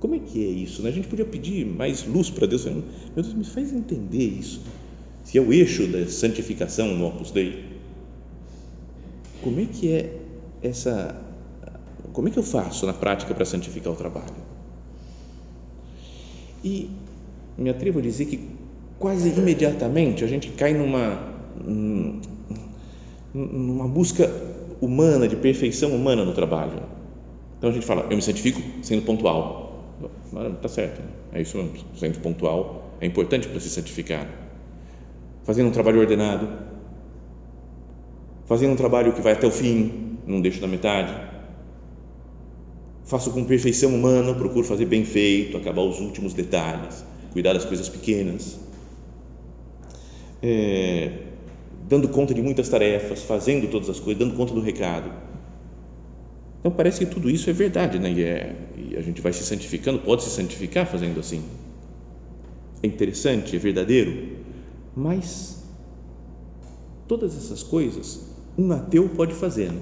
Como 0.00 0.14
é 0.14 0.18
que 0.18 0.44
é 0.44 0.48
isso? 0.48 0.82
Né? 0.82 0.90
A 0.90 0.92
gente 0.92 1.08
podia 1.08 1.24
pedir 1.24 1.66
mais 1.66 2.06
luz 2.06 2.30
para 2.30 2.46
Deus. 2.46 2.64
Meu 2.64 2.84
Deus, 3.14 3.34
me 3.34 3.44
faz 3.44 3.72
entender 3.72 4.24
isso. 4.24 4.62
Se 5.24 5.36
é 5.36 5.40
o 5.40 5.52
eixo 5.52 5.86
da 5.86 6.06
santificação 6.06 6.94
no 6.94 7.06
Opus 7.06 7.30
Dei, 7.30 7.64
como 9.42 9.60
é 9.60 9.66
que 9.66 9.92
é 9.92 10.16
essa. 10.62 11.20
Como 12.12 12.28
é 12.28 12.30
que 12.30 12.38
eu 12.38 12.42
faço 12.42 12.86
na 12.86 12.94
prática 12.94 13.34
para 13.34 13.44
santificar 13.44 13.92
o 13.92 13.96
trabalho? 13.96 14.47
E 16.62 16.90
me 17.56 17.70
atrevo 17.70 17.98
a 17.98 18.02
dizer 18.02 18.26
que 18.26 18.48
quase 18.98 19.28
imediatamente 19.30 20.24
a 20.24 20.26
gente 20.26 20.50
cai 20.50 20.74
numa 20.74 21.36
numa 23.34 23.86
busca 23.88 24.30
humana 24.80 25.28
de 25.28 25.36
perfeição 25.36 25.94
humana 25.94 26.24
no 26.24 26.32
trabalho. 26.32 26.82
Então 27.58 27.70
a 27.70 27.72
gente 27.72 27.84
fala, 27.84 28.06
eu 28.10 28.16
me 28.16 28.22
santifico 28.22 28.60
sendo 28.82 29.02
pontual 29.02 29.68
Está 30.54 30.68
certo, 30.68 31.00
é 31.32 31.40
isso 31.40 31.56
mesmo. 31.56 31.72
Sendo 31.96 32.20
pontual 32.20 32.92
é 33.00 33.06
importante 33.06 33.48
para 33.48 33.58
se 33.58 33.70
santificar. 33.70 34.26
Fazendo 35.44 35.68
um 35.68 35.72
trabalho 35.72 36.00
ordenado, 36.00 36.48
fazendo 38.46 38.72
um 38.72 38.76
trabalho 38.76 39.12
que 39.12 39.20
vai 39.20 39.32
até 39.32 39.46
o 39.46 39.50
fim, 39.50 40.18
não 40.26 40.40
deixo 40.40 40.60
na 40.60 40.68
metade. 40.68 41.12
Faço 43.08 43.32
com 43.32 43.44
perfeição 43.44 43.92
humana, 43.94 44.32
procuro 44.34 44.64
fazer 44.64 44.86
bem 44.86 45.04
feito, 45.04 45.56
acabar 45.56 45.82
os 45.82 45.98
últimos 45.98 46.32
detalhes, 46.32 47.04
cuidar 47.32 47.54
das 47.54 47.64
coisas 47.64 47.88
pequenas. 47.88 48.56
É, 50.40 51.10
dando 51.88 52.08
conta 52.08 52.32
de 52.32 52.40
muitas 52.40 52.68
tarefas, 52.68 53.22
fazendo 53.22 53.68
todas 53.68 53.90
as 53.90 53.98
coisas, 53.98 54.18
dando 54.18 54.36
conta 54.36 54.54
do 54.54 54.60
recado 54.60 55.10
então 56.60 56.76
parece 56.76 56.98
que 56.98 57.06
tudo 57.06 57.30
isso 57.30 57.48
é 57.48 57.52
verdade, 57.52 57.98
né? 57.98 58.10
E, 58.10 58.22
é, 58.22 58.56
e 58.76 58.96
a 58.96 59.00
gente 59.00 59.20
vai 59.20 59.32
se 59.32 59.44
santificando, 59.44 60.00
pode 60.00 60.24
se 60.24 60.30
santificar 60.30 60.86
fazendo 60.86 61.20
assim. 61.20 61.42
É 62.82 62.86
interessante, 62.86 63.56
é 63.56 63.58
verdadeiro, 63.58 64.36
mas 64.94 65.62
todas 67.06 67.36
essas 67.36 67.62
coisas 67.62 68.20
um 68.56 68.70
ateu 68.72 69.08
pode 69.08 69.34
fazer. 69.34 69.72
Né? 69.72 69.80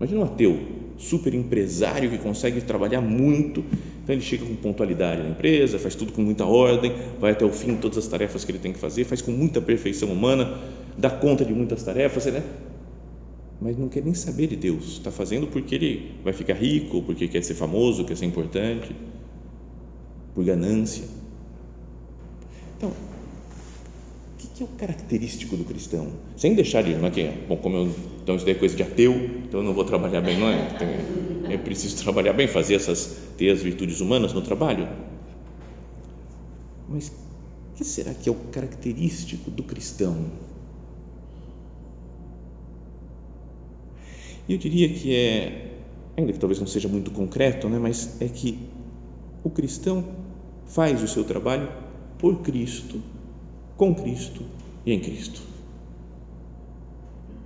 Imagina 0.00 0.20
um 0.22 0.24
ateu, 0.24 0.58
super 0.96 1.34
empresário 1.34 2.10
que 2.10 2.18
consegue 2.18 2.60
trabalhar 2.62 3.02
muito, 3.02 3.62
então 4.02 4.14
ele 4.14 4.22
chega 4.22 4.44
com 4.46 4.56
pontualidade 4.56 5.22
na 5.22 5.28
empresa, 5.28 5.78
faz 5.78 5.94
tudo 5.94 6.10
com 6.10 6.22
muita 6.22 6.46
ordem, 6.46 6.94
vai 7.20 7.32
até 7.32 7.44
o 7.44 7.52
fim 7.52 7.76
todas 7.76 7.98
as 7.98 8.08
tarefas 8.08 8.44
que 8.44 8.50
ele 8.50 8.58
tem 8.58 8.72
que 8.72 8.78
fazer, 8.78 9.04
faz 9.04 9.20
com 9.20 9.30
muita 9.30 9.60
perfeição 9.60 10.10
humana, 10.10 10.58
dá 10.96 11.10
conta 11.10 11.44
de 11.44 11.52
muitas 11.52 11.82
tarefas, 11.82 12.24
né? 12.26 12.42
mas 13.60 13.76
não 13.76 13.88
quer 13.88 14.02
nem 14.02 14.14
saber 14.14 14.46
de 14.46 14.56
Deus. 14.56 14.92
Está 14.92 15.10
fazendo 15.10 15.46
porque 15.46 15.74
ele 15.74 16.14
vai 16.24 16.32
ficar 16.32 16.54
rico, 16.54 17.02
porque 17.02 17.28
quer 17.28 17.42
ser 17.42 17.54
famoso, 17.54 18.04
quer 18.04 18.16
ser 18.16 18.24
importante, 18.24 18.96
por 20.34 20.44
ganância. 20.44 21.04
Então, 22.76 22.90
que, 24.60 24.64
é 24.64 24.66
o 24.66 24.68
característico 24.68 25.56
do 25.56 25.64
cristão? 25.64 26.12
Sem 26.36 26.54
deixar 26.54 26.82
de, 26.82 26.94
não 26.94 27.06
é 27.06 27.10
que, 27.10 27.28
bom, 27.48 27.56
como 27.56 27.76
eu, 27.76 27.94
então 28.22 28.36
isso 28.36 28.44
daí 28.44 28.54
é 28.54 28.58
coisa 28.58 28.76
de 28.76 28.82
ateu, 28.82 29.14
então 29.14 29.60
eu 29.60 29.64
não 29.64 29.72
vou 29.72 29.84
trabalhar 29.84 30.20
bem, 30.20 30.38
não 30.38 30.48
é? 30.48 31.54
é 31.54 31.56
preciso 31.58 31.96
trabalhar 31.96 32.32
bem, 32.32 32.46
fazer 32.46 32.74
essas, 32.74 33.16
ter 33.36 33.50
as 33.50 33.62
virtudes 33.62 34.00
humanas 34.00 34.32
no 34.32 34.42
trabalho. 34.42 34.88
Mas 36.88 37.08
o 37.08 37.76
que 37.76 37.84
será 37.84 38.12
que 38.12 38.28
é 38.28 38.32
o 38.32 38.34
característico 38.34 39.50
do 39.50 39.62
cristão? 39.62 40.26
Eu 44.48 44.58
diria 44.58 44.88
que 44.88 45.14
é, 45.14 45.70
ainda 46.16 46.32
que 46.32 46.38
talvez 46.38 46.58
não 46.58 46.66
seja 46.66 46.88
muito 46.88 47.10
concreto, 47.10 47.68
né, 47.68 47.78
mas 47.78 48.20
é 48.20 48.28
que 48.28 48.58
o 49.42 49.48
cristão 49.48 50.04
faz 50.66 51.02
o 51.02 51.08
seu 51.08 51.24
trabalho 51.24 51.68
por 52.18 52.42
Cristo, 52.42 53.00
com 53.80 53.94
Cristo 53.94 54.42
e 54.84 54.92
em 54.92 55.00
Cristo. 55.00 55.40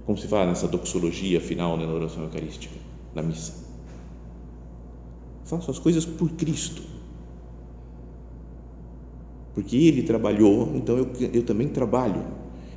Como 0.05 0.19
se 0.19 0.26
fala 0.26 0.47
nessa 0.47 0.67
doxologia 0.67 1.41
final 1.41 1.76
né, 1.76 1.87
na 1.87 1.93
oração 1.93 2.25
eucarística, 2.25 2.75
na 3.14 3.23
missa. 3.23 3.55
Faço 5.45 5.71
as 5.71 5.79
coisas 5.79 6.05
por 6.05 6.29
Cristo. 6.31 6.83
Porque 9.55 9.76
Ele 9.76 10.03
trabalhou, 10.03 10.73
então 10.75 10.99
eu, 10.99 11.12
eu 11.33 11.45
também 11.45 11.69
trabalho. 11.69 12.26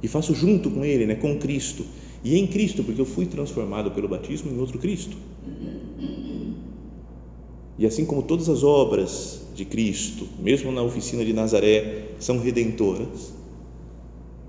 E 0.04 0.08
faço 0.08 0.36
junto 0.36 0.70
com 0.70 0.86
Ele, 0.86 1.08
né, 1.08 1.16
com 1.16 1.40
Cristo. 1.40 1.84
E 2.24 2.38
em 2.38 2.46
Cristo, 2.46 2.84
porque 2.84 3.02
eu 3.02 3.08
fui 3.08 3.26
transformado 3.26 3.90
pelo 3.90 4.08
batismo 4.08 4.52
em 4.52 4.60
outro 4.60 4.78
Cristo. 4.78 5.18
E 7.76 7.88
assim 7.88 8.06
como 8.06 8.22
todas 8.22 8.50
as 8.50 8.64
obras 8.64 9.42
de 9.56 9.66
Cristo, 9.66 10.28
mesmo 10.40 10.72
na 10.72 10.84
oficina 10.84 11.26
de 11.26 11.34
Nazaré, 11.34 12.10
são 12.20 12.38
redentoras, 12.38 13.36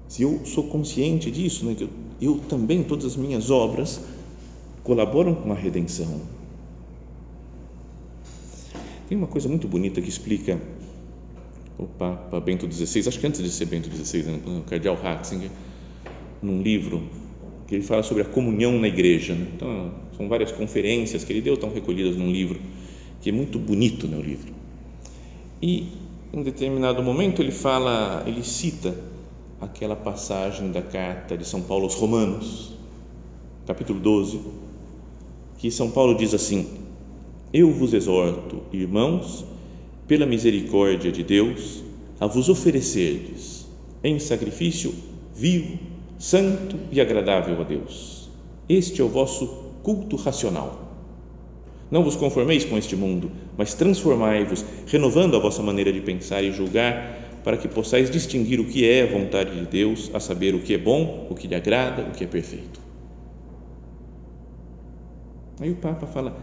se 0.08 0.22
eu 0.22 0.40
sou 0.46 0.64
consciente 0.64 1.30
disso, 1.30 1.66
né, 1.66 1.74
que 1.74 1.84
eu, 1.84 1.90
eu 2.20 2.38
também, 2.48 2.82
todas 2.82 3.04
as 3.04 3.16
minhas 3.16 3.50
obras 3.50 4.00
colaboram 4.82 5.34
com 5.34 5.52
a 5.52 5.54
redenção. 5.54 6.22
Tem 9.08 9.16
uma 9.16 9.26
coisa 9.26 9.48
muito 9.48 9.68
bonita 9.68 10.00
que 10.00 10.08
explica 10.08 10.60
o 11.78 11.86
Papa 11.86 12.40
Bento 12.40 12.70
XVI, 12.70 13.08
acho 13.08 13.20
que 13.20 13.26
antes 13.26 13.42
de 13.42 13.50
ser 13.50 13.66
Bento 13.66 13.88
XVI, 13.94 14.22
né, 14.22 14.40
o 14.46 14.62
Cardeal 14.62 14.96
Ratzinger, 14.96 15.50
num 16.42 16.62
livro 16.62 17.02
que 17.66 17.74
ele 17.74 17.84
fala 17.84 18.02
sobre 18.02 18.22
a 18.22 18.26
comunhão 18.26 18.78
na 18.78 18.88
igreja. 18.88 19.34
Né? 19.34 19.46
Então, 19.54 19.92
são 20.16 20.26
várias 20.26 20.50
conferências 20.50 21.22
que 21.22 21.32
ele 21.32 21.42
deu, 21.42 21.54
estão 21.54 21.70
recolhidas 21.70 22.16
num 22.16 22.32
livro, 22.32 22.58
que 23.20 23.28
é 23.28 23.32
muito 23.32 23.58
bonito 23.58 24.08
né, 24.08 24.16
o 24.16 24.22
livro. 24.22 24.54
E, 25.60 25.88
em 26.32 26.42
determinado 26.42 27.02
momento, 27.02 27.42
ele 27.42 27.52
fala, 27.52 28.24
ele 28.26 28.42
cita 28.42 28.94
aquela 29.60 29.96
passagem 29.96 30.70
da 30.70 30.82
carta 30.82 31.36
de 31.36 31.44
São 31.44 31.62
Paulo 31.62 31.84
aos 31.84 31.94
Romanos, 31.94 32.72
capítulo 33.66 33.98
12, 33.98 34.40
que 35.58 35.70
São 35.70 35.90
Paulo 35.90 36.16
diz 36.16 36.32
assim: 36.32 36.66
Eu 37.52 37.72
vos 37.72 37.92
exorto, 37.92 38.62
irmãos, 38.72 39.44
pela 40.06 40.26
misericórdia 40.26 41.10
de 41.10 41.22
Deus, 41.22 41.82
a 42.20 42.26
vos 42.26 42.48
oferecerdes 42.48 43.66
em 44.02 44.18
sacrifício 44.18 44.94
vivo, 45.34 45.78
santo 46.18 46.76
e 46.92 47.00
agradável 47.00 47.60
a 47.60 47.64
Deus. 47.64 48.30
Este 48.68 49.00
é 49.00 49.04
o 49.04 49.08
vosso 49.08 49.46
culto 49.82 50.16
racional. 50.16 50.86
Não 51.90 52.04
vos 52.04 52.16
conformeis 52.16 52.64
com 52.64 52.76
este 52.76 52.94
mundo, 52.94 53.30
mas 53.56 53.72
transformai-vos, 53.72 54.64
renovando 54.86 55.36
a 55.36 55.40
vossa 55.40 55.62
maneira 55.62 55.92
de 55.92 56.00
pensar 56.00 56.42
e 56.42 56.52
julgar, 56.52 57.27
para 57.42 57.56
que 57.56 57.68
possais 57.68 58.10
distinguir 58.10 58.60
o 58.60 58.66
que 58.66 58.88
é 58.88 59.02
a 59.02 59.06
vontade 59.06 59.58
de 59.58 59.66
Deus, 59.66 60.10
a 60.12 60.20
saber 60.20 60.54
o 60.54 60.60
que 60.60 60.74
é 60.74 60.78
bom, 60.78 61.26
o 61.30 61.34
que 61.34 61.46
lhe 61.46 61.54
agrada, 61.54 62.02
o 62.02 62.12
que 62.12 62.24
é 62.24 62.26
perfeito. 62.26 62.80
Aí 65.60 65.70
o 65.70 65.76
Papa 65.76 66.06
fala: 66.06 66.36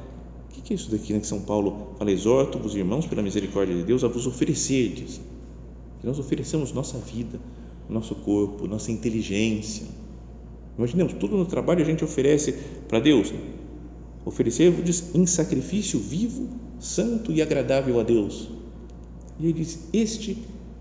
o 0.50 0.62
que 0.62 0.74
é 0.74 0.76
isso 0.76 0.92
daqui 0.92 1.14
né, 1.14 1.20
que 1.20 1.28
São 1.28 1.42
Paulo 1.42 1.96
fala? 1.98 2.12
Exorto-vos, 2.12 2.76
irmãos, 2.76 3.06
pela 3.08 3.22
misericórdia 3.22 3.76
de 3.76 3.84
Deus, 3.84 4.04
a 4.04 4.08
vos 4.08 4.28
oferecerdes. 4.28 5.22
Que 6.00 6.08
nós 6.08 6.20
oferecemos 6.20 6.72
nossa 6.72 6.98
vida, 6.98 7.40
nosso 7.90 8.16
corpo, 8.16 8.68
nossa 8.68 8.92
inteligência. 8.92 9.86
Imaginemos, 10.78 11.14
tudo 11.14 11.38
no 11.38 11.46
trabalho 11.46 11.82
a 11.82 11.86
gente 11.86 12.04
oferece 12.04 12.54
para 12.88 13.00
Deus. 13.00 13.34
Oferecer-vos 14.26 15.16
em 15.16 15.26
sacrifício 15.26 16.00
vivo, 16.00 16.50
santo 16.80 17.32
e 17.32 17.42
agradável 17.42 18.00
a 18.00 18.04
Deus. 18.04 18.50
E 19.40 19.46
ele 19.46 19.54
diz: 19.54 19.88
Este 19.94 20.38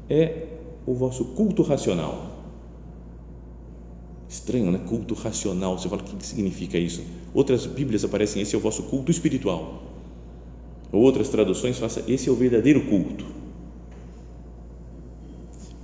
é 0.09 0.47
o 0.87 0.95
vosso 0.95 1.25
culto 1.27 1.63
racional. 1.63 2.33
Estranho, 4.29 4.71
né? 4.71 4.81
Culto 4.89 5.15
racional. 5.15 5.79
Você 5.79 5.89
fala, 5.89 6.03
o 6.03 6.05
que 6.05 6.27
significa 6.27 6.79
isso? 6.79 7.03
Outras 7.33 7.67
Bíblias 7.67 8.05
aparecem, 8.05 8.43
esse 8.43 8.55
é 8.55 8.59
o 8.59 8.61
vosso 8.61 8.85
culto 8.85 9.11
espiritual. 9.11 9.83
Outras 10.93 11.29
traduções 11.29 11.79
façam, 11.79 12.05
esse 12.07 12.29
é 12.29 12.33
o 12.33 12.35
verdadeiro 12.35 12.87
culto. 12.87 13.25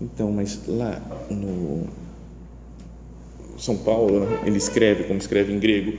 Então, 0.01 0.33
mas 0.33 0.67
lá 0.67 1.03
no 1.31 1.87
São 3.59 3.77
Paulo, 3.77 4.21
né, 4.21 4.45
ele 4.47 4.57
escreve, 4.57 5.05
como 5.05 5.19
escreve 5.19 5.53
em 5.53 5.59
grego, 5.59 5.99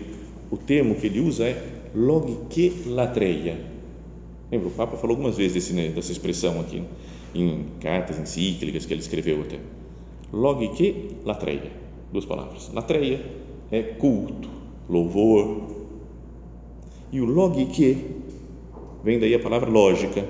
o 0.50 0.58
termo 0.58 0.96
que 0.96 1.08
ele 1.08 1.20
usa 1.20 1.46
é 1.46 1.82
logike 1.94 2.84
latreia. 2.88 3.60
Lembra, 4.52 4.70
o 4.70 4.72
Papa 4.72 4.98
falou 4.98 5.16
algumas 5.16 5.38
vezes 5.38 5.54
desse, 5.54 5.74
né, 5.74 5.90
dessa 5.90 6.12
expressão 6.12 6.60
aqui, 6.60 6.84
em 7.34 7.66
cartas 7.80 8.20
encíclicas 8.20 8.86
que 8.86 8.94
ele 8.94 9.02
escreveu 9.02 9.42
até. 9.42 9.60
Logike 10.32 11.18
latreia, 11.26 11.72
duas 12.12 12.26
palavras. 12.26 12.72
Latreia 12.74 13.26
é 13.72 13.82
culto, 13.82 14.50
louvor. 14.90 15.70
E 17.12 17.20
o 17.20 17.26
logike 17.26 18.06
vem 19.04 19.20
daí 19.20 19.36
a 19.36 19.40
palavra 19.40 19.70
lógica. 19.70 20.26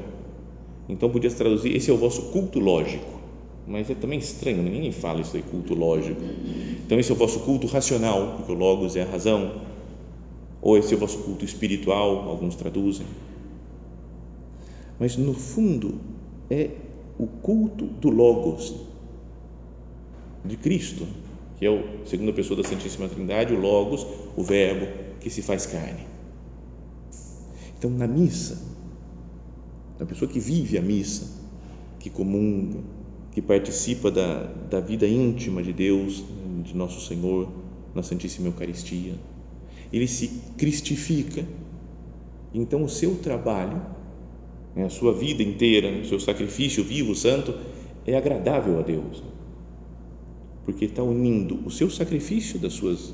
Então 0.89 1.09
podia 1.09 1.29
se 1.29 1.35
traduzir: 1.35 1.75
esse 1.75 1.89
é 1.89 1.93
o 1.93 1.97
vosso 1.97 2.31
culto 2.31 2.59
lógico 2.59 3.21
mas 3.67 3.89
é 3.89 3.95
também 3.95 4.19
estranho, 4.19 4.61
ninguém 4.61 4.91
fala 4.91 5.21
isso 5.21 5.35
aí, 5.35 5.43
culto 5.43 5.73
lógico. 5.73 6.21
Então, 6.85 6.99
esse 6.99 7.11
é 7.11 7.15
o 7.15 7.17
vosso 7.17 7.39
culto 7.41 7.67
racional, 7.67 8.35
porque 8.37 8.51
o 8.51 8.55
Logos 8.55 8.95
é 8.95 9.03
a 9.03 9.05
razão, 9.05 9.61
ou 10.61 10.77
esse 10.77 10.93
é 10.93 10.97
o 10.97 10.99
vosso 10.99 11.19
culto 11.19 11.45
espiritual, 11.45 12.27
alguns 12.29 12.55
traduzem. 12.55 13.05
Mas, 14.99 15.15
no 15.15 15.33
fundo, 15.33 15.95
é 16.49 16.71
o 17.19 17.28
culto 17.28 17.86
do 17.86 18.10
Logos, 18.10 18.76
de 20.43 20.58
Cristo, 20.58 21.08
que 21.58 21.65
é 21.65 21.69
o 21.69 22.06
segunda 22.06 22.34
pessoa 22.34 22.62
da 22.62 22.67
Santíssima 22.67 23.08
Trindade, 23.08 23.54
o 23.54 23.60
Logos, 23.60 24.06
o 24.36 24.43
Verbo 24.43 24.88
que 25.19 25.30
se 25.30 25.41
faz 25.41 25.65
carne. 25.65 26.08
Então, 27.78 27.89
na 27.91 28.08
missa, 28.08 28.62
a 30.00 30.06
pessoa 30.06 30.30
que 30.30 30.39
vive 30.39 30.78
a 30.78 30.82
missa, 30.82 31.28
que 32.00 32.10
comunga, 32.10 32.80
que 33.32 33.41
participa 33.41 34.12
da, 34.12 34.43
da 34.69 34.80
vida 34.80 35.08
íntima 35.08 35.62
de 35.63 35.71
Deus, 35.71 36.24
de 36.63 36.76
nosso 36.76 37.08
Senhor, 37.08 37.50
na 37.93 38.04
Santíssima 38.04 38.47
Eucaristia. 38.47 39.13
Ele 39.91 40.08
se 40.08 40.28
cristifica. 40.58 41.45
Então, 42.54 42.84
o 42.84 42.89
seu 42.89 43.15
trabalho, 43.15 43.82
a 44.77 44.89
sua 44.89 45.13
vida 45.13 45.43
inteira, 45.43 45.89
o 45.89 46.05
seu 46.05 46.19
sacrifício 46.19 46.84
vivo, 46.84 47.15
santo, 47.15 47.53
é 48.05 48.15
agradável 48.15 48.79
a 48.79 48.81
Deus. 48.81 49.23
Porque 50.65 50.86
está 50.86 51.03
unindo 51.03 51.60
o 51.65 51.71
seu 51.71 51.89
sacrifício 51.89 52.60
das 52.60 52.73
suas, 52.73 53.13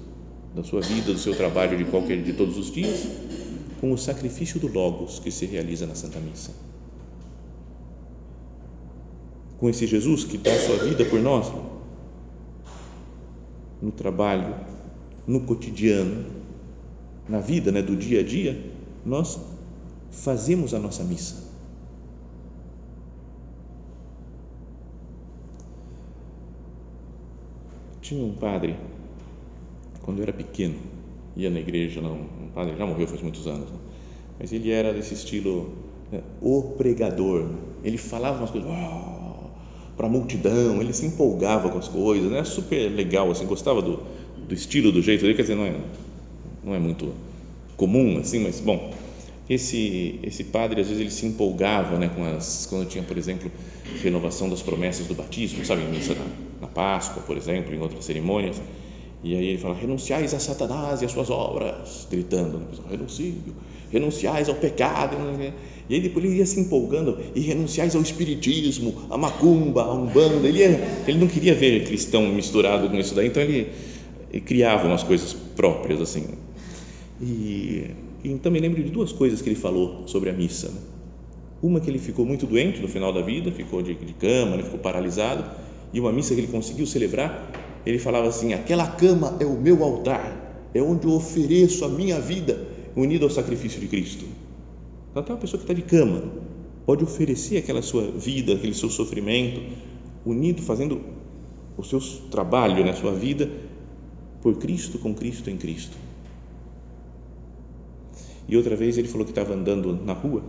da 0.56 0.64
sua 0.64 0.82
vida, 0.82 1.14
do 1.14 1.20
seu 1.20 1.36
trabalho 1.36 1.78
de 1.78 1.86
qualquer 1.86 2.22
de 2.22 2.34
todos 2.34 2.58
os 2.58 2.72
dias, 2.72 3.08
com 3.82 3.92
o 3.92 3.98
sacrifício 3.98 4.60
do 4.60 4.68
Logos 4.68 5.20
que 5.20 5.32
se 5.32 5.46
realiza 5.46 5.86
na 5.86 5.96
Santa 5.96 6.20
Missa 6.20 6.52
com 9.58 9.70
esse 9.70 9.88
Jesus 9.88 10.24
que 10.24 10.38
dá 10.38 10.54
a 10.54 10.60
sua 10.60 10.78
vida 10.86 11.04
por 11.06 11.20
nós, 11.20 11.52
no 13.82 13.92
trabalho, 13.92 14.56
no 15.26 15.42
cotidiano, 15.42 16.26
na 17.28 17.40
vida 17.40 17.72
né, 17.72 17.82
do 17.82 17.96
dia 17.96 18.22
a 18.22 18.24
dia, 18.24 18.72
nós 19.06 19.40
fazemos 20.12 20.74
a 20.74 20.80
nossa 20.80 21.04
missa. 21.04 21.47
Tinha 28.08 28.24
um 28.24 28.32
padre, 28.32 28.74
quando 30.02 30.20
eu 30.20 30.24
era 30.24 30.32
pequeno, 30.32 30.76
ia 31.36 31.50
na 31.50 31.60
igreja, 31.60 32.00
não, 32.00 32.14
um 32.14 32.48
padre 32.56 32.74
já 32.78 32.86
morreu 32.86 33.06
faz 33.06 33.22
muitos 33.22 33.46
anos, 33.46 33.70
né? 33.70 33.78
mas 34.40 34.54
ele 34.54 34.72
era 34.72 34.94
desse 34.94 35.14
estilo, 35.14 35.74
né, 36.10 36.22
o 36.42 36.62
pregador. 36.78 37.50
Ele 37.84 37.98
falava 37.98 38.38
umas 38.38 38.50
coisas, 38.50 38.70
oh, 38.72 39.50
para 39.98 40.08
a 40.08 40.10
multidão, 40.10 40.82
ele 40.82 40.94
se 40.94 41.06
empolgava 41.06 41.68
com 41.68 41.80
as 41.80 41.90
coisas, 41.90 42.32
né? 42.32 42.46
super 42.46 42.88
legal, 42.88 43.30
assim, 43.30 43.46
gostava 43.46 43.82
do, 43.82 44.00
do 44.48 44.54
estilo, 44.54 44.90
do 44.90 45.02
jeito 45.02 45.24
dele, 45.24 45.34
quer 45.34 45.42
dizer, 45.42 45.56
não 45.56 45.66
é, 45.66 45.76
não 46.64 46.74
é 46.74 46.80
muito 46.80 47.14
comum, 47.76 48.20
assim, 48.20 48.40
mas, 48.40 48.62
bom, 48.62 48.94
esse, 49.50 50.18
esse 50.24 50.46
padre, 50.46 50.80
às 50.80 50.88
vezes, 50.88 51.02
ele 51.02 51.12
se 51.12 51.26
empolgava, 51.26 51.98
né, 51.98 52.10
com 52.16 52.24
as, 52.24 52.68
quando 52.68 52.88
tinha, 52.88 53.04
por 53.04 53.18
exemplo, 53.18 53.52
renovação 54.02 54.50
das 54.50 54.62
promessas 54.62 55.08
do 55.08 55.14
batismo, 55.14 55.66
sabe, 55.66 55.82
missa 55.92 56.16
na 56.62 56.68
Páscoa, 56.68 57.24
por 57.24 57.38
exemplo, 57.38 57.74
em 57.74 57.80
outras 57.80 58.06
cerimônias. 58.06 58.62
E 59.24 59.36
aí 59.36 59.48
ele 59.50 59.58
fala: 59.58 59.76
renunciais 59.76 60.34
a 60.34 60.40
Satanás 60.40 61.02
e 61.02 61.06
as 61.06 61.12
suas 61.12 61.30
obras, 61.30 62.08
gritando, 62.10 62.62
renuncio, 62.90 63.34
renunciais 63.92 64.48
ao 64.50 64.56
pecado. 64.56 65.18
E 65.90 65.96
aí 65.96 66.02
depois 66.02 66.26
ele 66.26 66.36
ia 66.36 66.46
se 66.46 66.60
empolgando 66.60 67.18
e 67.34 67.40
renunciais 67.40 67.96
ao 67.96 68.02
espiritismo, 68.02 68.94
à 69.10 69.18
macumba, 69.18 69.84
à 69.84 69.94
umbanda. 69.94 70.48
Ele, 70.48 70.60
ia, 70.60 71.04
ele 71.08 71.18
não 71.18 71.28
queria 71.28 71.56
ver 71.56 71.86
cristão 71.86 72.28
misturado 72.28 72.90
com 72.90 72.98
isso 72.98 73.16
daí, 73.16 73.28
então 73.28 73.42
ele, 73.42 73.70
ele 74.32 74.42
criava 74.42 74.88
umas 74.88 75.04
coisas 75.04 75.34
próprias 75.34 76.02
assim. 76.02 76.26
E, 77.22 77.92
e 78.24 78.32
então 78.32 78.52
me 78.52 78.60
lembro 78.60 78.84
de 78.84 78.90
duas 78.90 79.12
coisas 79.12 79.42
que 79.42 79.50
ele 79.50 79.56
falou 79.56 80.08
sobre 80.08 80.30
a 80.30 80.34
missa. 80.34 80.70
Né? 80.70 80.80
Uma 81.62 81.80
que 81.80 81.90
ele 81.90 81.98
ficou 81.98 82.26
muito 82.26 82.46
doente 82.46 82.80
no 82.82 82.88
final 82.88 83.12
da 83.12 83.22
vida, 83.22 83.52
ficou 83.52 83.82
de, 83.82 83.96
de 83.96 84.14
cama, 84.14 84.62
ficou 84.62 84.78
paralisado, 84.78 85.44
e 85.94 86.00
uma 86.00 86.12
missa 86.12 86.34
que 86.34 86.42
ele 86.42 86.52
conseguiu 86.52 86.86
celebrar, 86.86 87.52
ele 87.86 88.00
falava 88.00 88.28
assim: 88.28 88.54
aquela 88.54 88.88
cama 88.88 89.38
é 89.40 89.46
o 89.46 89.54
meu 89.54 89.84
altar, 89.84 90.70
é 90.74 90.82
onde 90.82 91.08
eu 91.08 91.14
ofereço 91.14 91.86
a 91.86 91.90
minha 91.90 92.20
vida 92.20 92.68
unida 92.96 93.26
ao 93.26 93.30
sacrifício 93.30 93.80
de 93.80 93.88
Cristo. 93.88 94.26
Então, 95.12 95.24
até 95.24 95.34
uma 95.34 95.40
pessoa 95.40 95.60
que 95.60 95.64
está 95.64 95.74
de 95.74 95.82
cama 95.82 96.24
pode 96.86 97.04
oferecer 97.04 97.58
aquela 97.58 97.82
sua 97.82 98.10
vida, 98.12 98.54
aquele 98.54 98.74
seu 98.74 98.90
sofrimento, 98.90 99.62
unido, 100.26 100.62
fazendo 100.62 101.02
o 101.78 101.84
seu 101.84 102.00
trabalho 102.32 102.86
na 102.86 102.94
sua 102.94 103.14
vida 103.14 103.50
por 104.42 104.58
Cristo, 104.58 104.98
com 104.98 105.14
Cristo 105.14 105.50
em 105.50 105.58
Cristo. 105.58 105.98
E 108.48 108.56
outra 108.56 108.76
vez 108.76 108.98
ele 108.98 109.08
falou 109.08 109.26
que 109.26 109.32
estava 109.32 109.54
andando 109.54 109.94
na 109.94 110.14
rua 110.14 110.42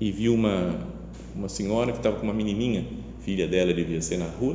e 0.00 0.10
viu 0.10 0.34
uma, 0.34 0.88
uma 1.34 1.48
senhora 1.48 1.92
que 1.92 1.98
estava 1.98 2.16
com 2.16 2.24
uma 2.24 2.34
menininha, 2.34 2.84
filha 3.24 3.48
dela 3.48 3.72
devia 3.72 4.00
ser 4.02 4.18
na 4.18 4.26
rua, 4.26 4.54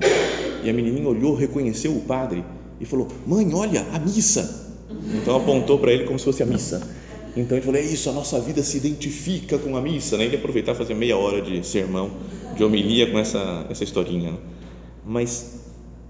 e 0.64 0.70
a 0.70 0.74
menininha 0.74 1.08
olhou, 1.08 1.34
reconheceu 1.34 1.96
o 1.96 2.02
padre 2.02 2.44
e 2.80 2.86
falou: 2.86 3.08
Mãe, 3.26 3.52
olha, 3.54 3.86
a 3.92 4.00
missa. 4.00 4.70
Então 5.16 5.36
apontou 5.36 5.80
para 5.80 5.92
ele 5.92 6.06
como 6.06 6.20
se 6.20 6.26
fosse 6.26 6.44
a 6.44 6.46
missa. 6.46 6.82
Então 7.36 7.58
ele 7.58 7.66
falou: 7.66 7.80
É 7.80 7.84
isso, 7.84 8.10
a 8.10 8.14
nossa 8.14 8.40
vida 8.40 8.62
se 8.62 8.78
identifica 8.78 9.58
com 9.58 9.76
a 9.76 9.82
missa. 9.82 10.18
Né? 10.18 10.26
Ele 10.26 10.36
aproveitar 10.36 10.76
fazer 10.76 10.94
meia 10.94 11.18
hora 11.18 11.42
de 11.42 11.66
sermão, 11.66 12.12
de 12.56 12.64
homilia 12.64 13.12
com 13.12 13.18
essa, 13.18 13.66
essa 13.70 13.84
historinha. 13.84 14.32
Né? 14.32 14.38
Mas 15.06 15.60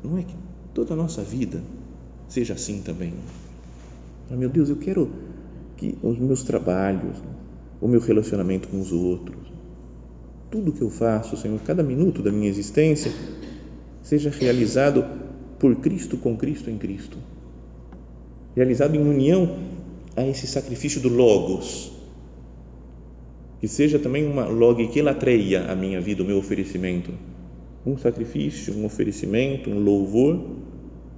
não 0.03 0.17
é 0.17 0.23
que 0.23 0.35
toda 0.73 0.93
a 0.93 0.97
nossa 0.97 1.21
vida 1.21 1.63
seja 2.27 2.53
assim 2.53 2.81
também. 2.81 3.13
Meu 4.29 4.49
Deus, 4.49 4.69
eu 4.69 4.75
quero 4.75 5.09
que 5.77 5.97
os 6.03 6.19
meus 6.19 6.43
trabalhos, 6.43 7.17
o 7.81 7.87
meu 7.87 7.99
relacionamento 7.99 8.67
com 8.67 8.79
os 8.79 8.91
outros, 8.91 9.58
tudo 10.51 10.71
que 10.71 10.81
eu 10.81 10.89
faço, 10.89 11.37
Senhor, 11.37 11.59
cada 11.61 11.83
minuto 11.83 12.21
da 12.21 12.31
minha 12.31 12.49
existência, 12.49 13.11
seja 14.01 14.29
realizado 14.29 15.05
por 15.59 15.75
Cristo, 15.75 16.17
com 16.17 16.35
Cristo, 16.35 16.69
em 16.69 16.77
Cristo. 16.77 17.17
Realizado 18.55 18.95
em 18.95 18.99
união 18.99 19.57
a 20.15 20.25
esse 20.25 20.47
sacrifício 20.47 20.99
do 21.01 21.09
Logos. 21.09 21.91
Que 23.59 23.67
seja 23.67 23.99
também 23.99 24.25
uma 24.25 24.45
logiquelatreia 24.45 25.71
a 25.71 25.75
minha 25.75 26.01
vida, 26.01 26.23
o 26.23 26.25
meu 26.25 26.37
oferecimento. 26.37 27.11
Um 27.85 27.97
sacrifício, 27.97 28.73
um 28.75 28.85
oferecimento, 28.85 29.69
um 29.69 29.79
louvor, 29.79 30.39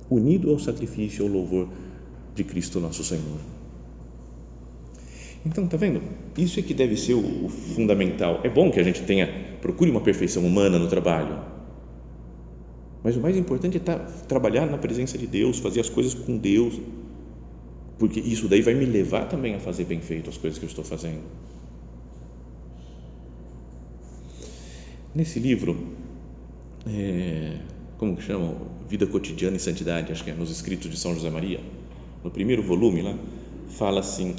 unido 0.10 0.50
ao 0.50 0.60
sacrifício, 0.60 1.26
ao 1.26 1.32
louvor 1.32 1.70
de 2.36 2.44
Cristo 2.44 2.80
nosso 2.80 3.04
Senhor. 3.04 3.61
Então, 5.46 5.68
tá 5.68 5.76
vendo? 5.76 6.02
Isso 6.38 6.60
é 6.60 6.64
que 6.64 6.74
deve 6.74 6.96
ser 6.96 7.16
o, 7.16 7.50
fundamental. 7.50 8.42
É 8.44 8.50
bom 8.50 8.72
que 8.72 8.80
a 8.80 8.84
gente 8.84 9.02
tenha, 9.04 9.28
procure 9.62 9.90
uma 9.90 10.02
perfeição 10.02 10.46
humana 10.46 10.78
no 10.78 10.88
trabalho. 10.88 11.40
Mas 13.04 13.16
o 13.18 13.20
mais 13.20 13.36
importante 13.36 13.78
é 13.78 13.80
tá, 13.80 13.98
trabalhar 14.28 14.68
na 14.68 14.78
presença 14.78 15.18
de 15.18 15.26
Deus, 15.26 15.58
fazer 15.58 15.80
as 15.80 15.90
coisas 15.90 16.14
com 16.14 16.38
Deus, 16.38 16.80
porque 17.98 18.20
isso 18.20 18.48
daí 18.48 18.62
vai 18.62 18.76
me 18.76 18.86
levar 18.86 19.26
também 19.26 19.56
a 19.56 19.60
fazer 19.60 19.86
bem 19.86 20.00
feito 20.00 20.30
as 20.30 20.38
coisas 20.38 20.60
que 20.60 20.66
eu 20.66 20.70
estou 20.70 20.84
fazendo. 20.84 21.22
Nesse 25.14 25.40
livro, 25.40 25.88
é, 26.88 27.58
como 27.98 28.16
que 28.16 28.24
chama? 28.24 28.56
Vida 28.88 29.08
Cotidiana 29.08 29.58
e 29.58 29.60
Santidade, 29.60 30.12
acho 30.12 30.24
que 30.24 30.30
é 30.30 30.34
nos 30.34 30.52
escritos 30.52 30.90
de 30.90 30.98
São 30.98 31.14
José 31.16 31.30
Maria, 31.30 31.60
no 32.24 32.30
primeiro 32.30 32.62
volume 32.62 33.02
lá, 33.02 33.18
fala 33.70 34.00
assim 34.02 34.36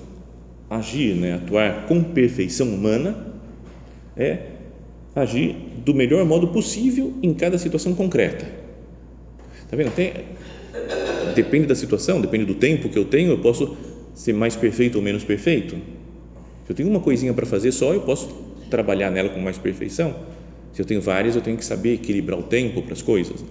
agir, 0.76 1.14
né, 1.14 1.34
atuar 1.34 1.86
com 1.86 2.02
perfeição 2.02 2.68
humana 2.68 3.26
é 4.16 4.38
agir 5.14 5.54
do 5.84 5.94
melhor 5.94 6.24
modo 6.24 6.48
possível 6.48 7.12
em 7.22 7.34
cada 7.34 7.58
situação 7.58 7.94
concreta. 7.94 8.46
Tá 9.70 9.76
vendo? 9.76 9.92
Depende 11.34 11.66
da 11.66 11.74
situação, 11.74 12.20
depende 12.20 12.44
do 12.44 12.54
tempo 12.54 12.88
que 12.88 12.98
eu 12.98 13.04
tenho, 13.04 13.32
eu 13.32 13.38
posso 13.38 13.76
ser 14.14 14.32
mais 14.32 14.56
perfeito 14.56 14.96
ou 14.96 15.02
menos 15.02 15.24
perfeito. 15.24 15.76
Se 16.64 16.70
eu 16.70 16.76
tenho 16.76 16.88
uma 16.88 17.00
coisinha 17.00 17.34
para 17.34 17.44
fazer 17.44 17.72
só, 17.72 17.92
eu 17.92 18.00
posso 18.02 18.28
trabalhar 18.70 19.10
nela 19.10 19.28
com 19.28 19.40
mais 19.40 19.58
perfeição. 19.58 20.14
Se 20.72 20.80
eu 20.80 20.86
tenho 20.86 21.00
várias, 21.00 21.36
eu 21.36 21.42
tenho 21.42 21.56
que 21.56 21.64
saber 21.64 21.94
equilibrar 21.94 22.38
o 22.38 22.42
tempo 22.42 22.82
para 22.82 22.94
as 22.94 23.02
coisas. 23.02 23.44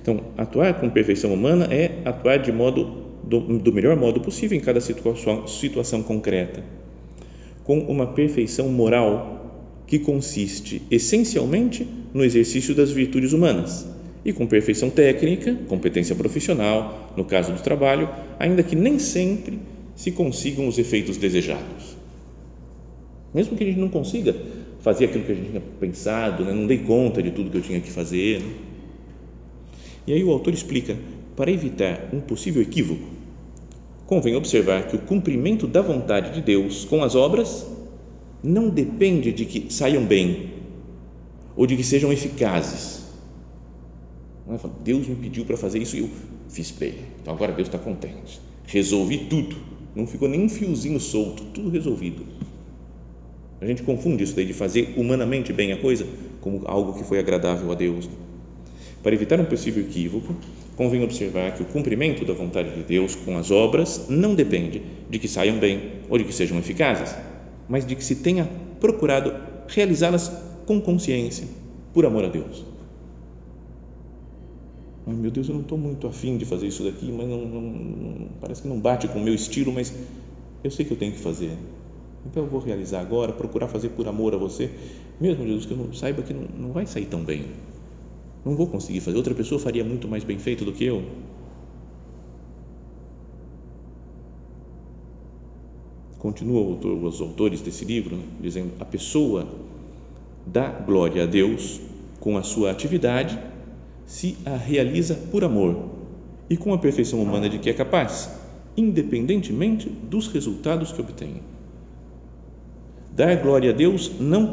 Então, 0.00 0.20
atuar 0.36 0.80
com 0.80 0.88
perfeição 0.88 1.32
humana 1.32 1.68
é 1.70 1.98
atuar 2.04 2.38
de 2.38 2.50
modo 2.50 3.01
do, 3.22 3.58
do 3.58 3.72
melhor 3.72 3.96
modo 3.96 4.20
possível 4.20 4.56
em 4.56 4.60
cada 4.60 4.80
situação, 4.80 5.46
situação 5.46 6.02
concreta, 6.02 6.62
com 7.64 7.78
uma 7.80 8.06
perfeição 8.08 8.68
moral 8.68 9.42
que 9.86 9.98
consiste 9.98 10.82
essencialmente 10.90 11.86
no 12.12 12.24
exercício 12.24 12.74
das 12.74 12.90
virtudes 12.90 13.32
humanas 13.32 13.86
e 14.24 14.32
com 14.32 14.46
perfeição 14.46 14.88
técnica, 14.88 15.54
competência 15.68 16.14
profissional, 16.14 17.12
no 17.16 17.24
caso 17.24 17.52
do 17.52 17.60
trabalho, 17.60 18.08
ainda 18.38 18.62
que 18.62 18.76
nem 18.76 18.98
sempre 18.98 19.58
se 19.96 20.10
consigam 20.12 20.68
os 20.68 20.78
efeitos 20.78 21.16
desejados. 21.16 21.96
Mesmo 23.34 23.56
que 23.56 23.64
a 23.64 23.66
gente 23.66 23.78
não 23.78 23.88
consiga 23.88 24.34
fazer 24.80 25.06
aquilo 25.06 25.24
que 25.24 25.32
a 25.32 25.34
gente 25.34 25.50
tinha 25.50 25.62
pensado, 25.80 26.44
né? 26.44 26.52
não 26.52 26.66
dei 26.66 26.78
conta 26.78 27.22
de 27.22 27.30
tudo 27.30 27.50
que 27.50 27.56
eu 27.56 27.62
tinha 27.62 27.80
que 27.80 27.90
fazer. 27.90 28.40
Né? 28.40 28.52
E 30.06 30.12
aí 30.12 30.22
o 30.24 30.30
autor 30.30 30.52
explica 30.52 30.96
para 31.36 31.50
evitar 31.50 32.08
um 32.12 32.20
possível 32.20 32.62
equívoco, 32.62 33.04
convém 34.06 34.36
observar 34.36 34.86
que 34.86 34.96
o 34.96 35.00
cumprimento 35.00 35.66
da 35.66 35.80
vontade 35.80 36.34
de 36.34 36.42
Deus 36.42 36.84
com 36.84 37.02
as 37.02 37.14
obras 37.14 37.66
não 38.42 38.68
depende 38.68 39.32
de 39.32 39.44
que 39.44 39.72
saiam 39.72 40.04
bem 40.04 40.50
ou 41.56 41.66
de 41.66 41.76
que 41.76 41.84
sejam 41.84 42.12
eficazes. 42.12 43.02
Não 44.46 44.56
é? 44.56 44.58
Deus 44.82 45.06
me 45.06 45.14
pediu 45.14 45.44
para 45.44 45.56
fazer 45.56 45.78
isso 45.78 45.96
e 45.96 46.00
eu 46.00 46.10
fiz 46.48 46.70
bem. 46.70 46.94
Então 47.20 47.32
agora 47.32 47.52
Deus 47.52 47.68
está 47.68 47.78
contente. 47.78 48.40
Resolvi 48.64 49.26
tudo. 49.26 49.56
Não 49.94 50.06
ficou 50.06 50.28
nem 50.28 50.42
um 50.42 50.48
fiozinho 50.48 50.98
solto, 50.98 51.44
tudo 51.54 51.68
resolvido. 51.68 52.24
A 53.60 53.66
gente 53.66 53.82
confunde 53.82 54.24
isso 54.24 54.34
daí 54.34 54.44
de 54.44 54.52
fazer 54.52 54.94
humanamente 54.96 55.52
bem 55.52 55.72
a 55.72 55.76
coisa 55.76 56.06
como 56.40 56.62
algo 56.66 56.94
que 56.94 57.04
foi 57.04 57.18
agradável 57.18 57.70
a 57.70 57.74
Deus. 57.74 58.08
Para 59.02 59.14
evitar 59.14 59.38
um 59.38 59.44
possível 59.44 59.82
equívoco, 59.82 60.34
convém 60.76 61.02
observar 61.02 61.54
que 61.54 61.62
o 61.62 61.66
cumprimento 61.66 62.24
da 62.24 62.32
vontade 62.32 62.74
de 62.74 62.82
Deus 62.82 63.14
com 63.14 63.36
as 63.36 63.50
obras 63.50 64.06
não 64.08 64.34
depende 64.34 64.82
de 65.08 65.18
que 65.18 65.28
saiam 65.28 65.58
bem 65.58 66.00
ou 66.08 66.18
de 66.18 66.24
que 66.24 66.32
sejam 66.32 66.58
eficazes, 66.58 67.14
mas 67.68 67.86
de 67.86 67.94
que 67.94 68.04
se 68.04 68.16
tenha 68.16 68.48
procurado 68.80 69.34
realizá-las 69.68 70.30
com 70.66 70.80
consciência, 70.80 71.46
por 71.92 72.06
amor 72.06 72.24
a 72.24 72.28
Deus. 72.28 72.64
Ai, 75.06 75.14
meu 75.14 75.30
Deus, 75.30 75.48
eu 75.48 75.54
não 75.54 75.62
estou 75.62 75.76
muito 75.76 76.06
afim 76.06 76.36
de 76.36 76.44
fazer 76.44 76.68
isso 76.68 76.84
daqui, 76.84 77.10
mas 77.10 77.28
não, 77.28 77.44
não, 77.44 78.28
parece 78.40 78.62
que 78.62 78.68
não 78.68 78.78
bate 78.78 79.08
com 79.08 79.18
o 79.18 79.22
meu 79.22 79.34
estilo, 79.34 79.72
mas 79.72 79.92
eu 80.62 80.70
sei 80.70 80.84
que 80.84 80.92
eu 80.92 80.96
tenho 80.96 81.12
que 81.12 81.18
fazer. 81.18 81.50
Então 82.24 82.44
eu 82.44 82.48
vou 82.48 82.60
realizar 82.60 83.00
agora, 83.00 83.32
procurar 83.32 83.66
fazer 83.66 83.88
por 83.90 84.06
amor 84.06 84.32
a 84.32 84.38
você, 84.38 84.70
mesmo 85.20 85.44
Jesus 85.44 85.66
que 85.66 85.72
eu 85.72 85.76
não, 85.76 85.92
saiba 85.92 86.22
que 86.22 86.32
não, 86.32 86.46
não 86.56 86.72
vai 86.72 86.86
sair 86.86 87.06
tão 87.06 87.20
bem 87.24 87.46
não 88.44 88.54
vou 88.54 88.66
conseguir 88.66 89.00
fazer. 89.00 89.16
Outra 89.16 89.34
pessoa 89.34 89.60
faria 89.60 89.84
muito 89.84 90.08
mais 90.08 90.24
bem 90.24 90.38
feito 90.38 90.64
do 90.64 90.72
que 90.72 90.84
eu. 90.84 91.02
Continua 96.18 96.78
os 97.08 97.20
autores 97.20 97.60
desse 97.60 97.84
livro 97.84 98.18
dizendo: 98.40 98.72
a 98.78 98.84
pessoa 98.84 99.46
dá 100.46 100.68
glória 100.68 101.24
a 101.24 101.26
Deus 101.26 101.80
com 102.20 102.36
a 102.36 102.42
sua 102.42 102.70
atividade 102.70 103.38
se 104.06 104.36
a 104.44 104.56
realiza 104.56 105.14
por 105.30 105.44
amor 105.44 105.90
e 106.48 106.56
com 106.56 106.72
a 106.72 106.78
perfeição 106.78 107.22
humana 107.22 107.48
de 107.48 107.58
que 107.58 107.70
é 107.70 107.72
capaz, 107.72 108.30
independentemente 108.76 109.88
dos 109.88 110.28
resultados 110.28 110.92
que 110.92 111.00
obtém. 111.00 111.42
Dar 113.14 113.36
glória 113.36 113.70
a 113.70 113.74
Deus 113.74 114.12
não 114.20 114.52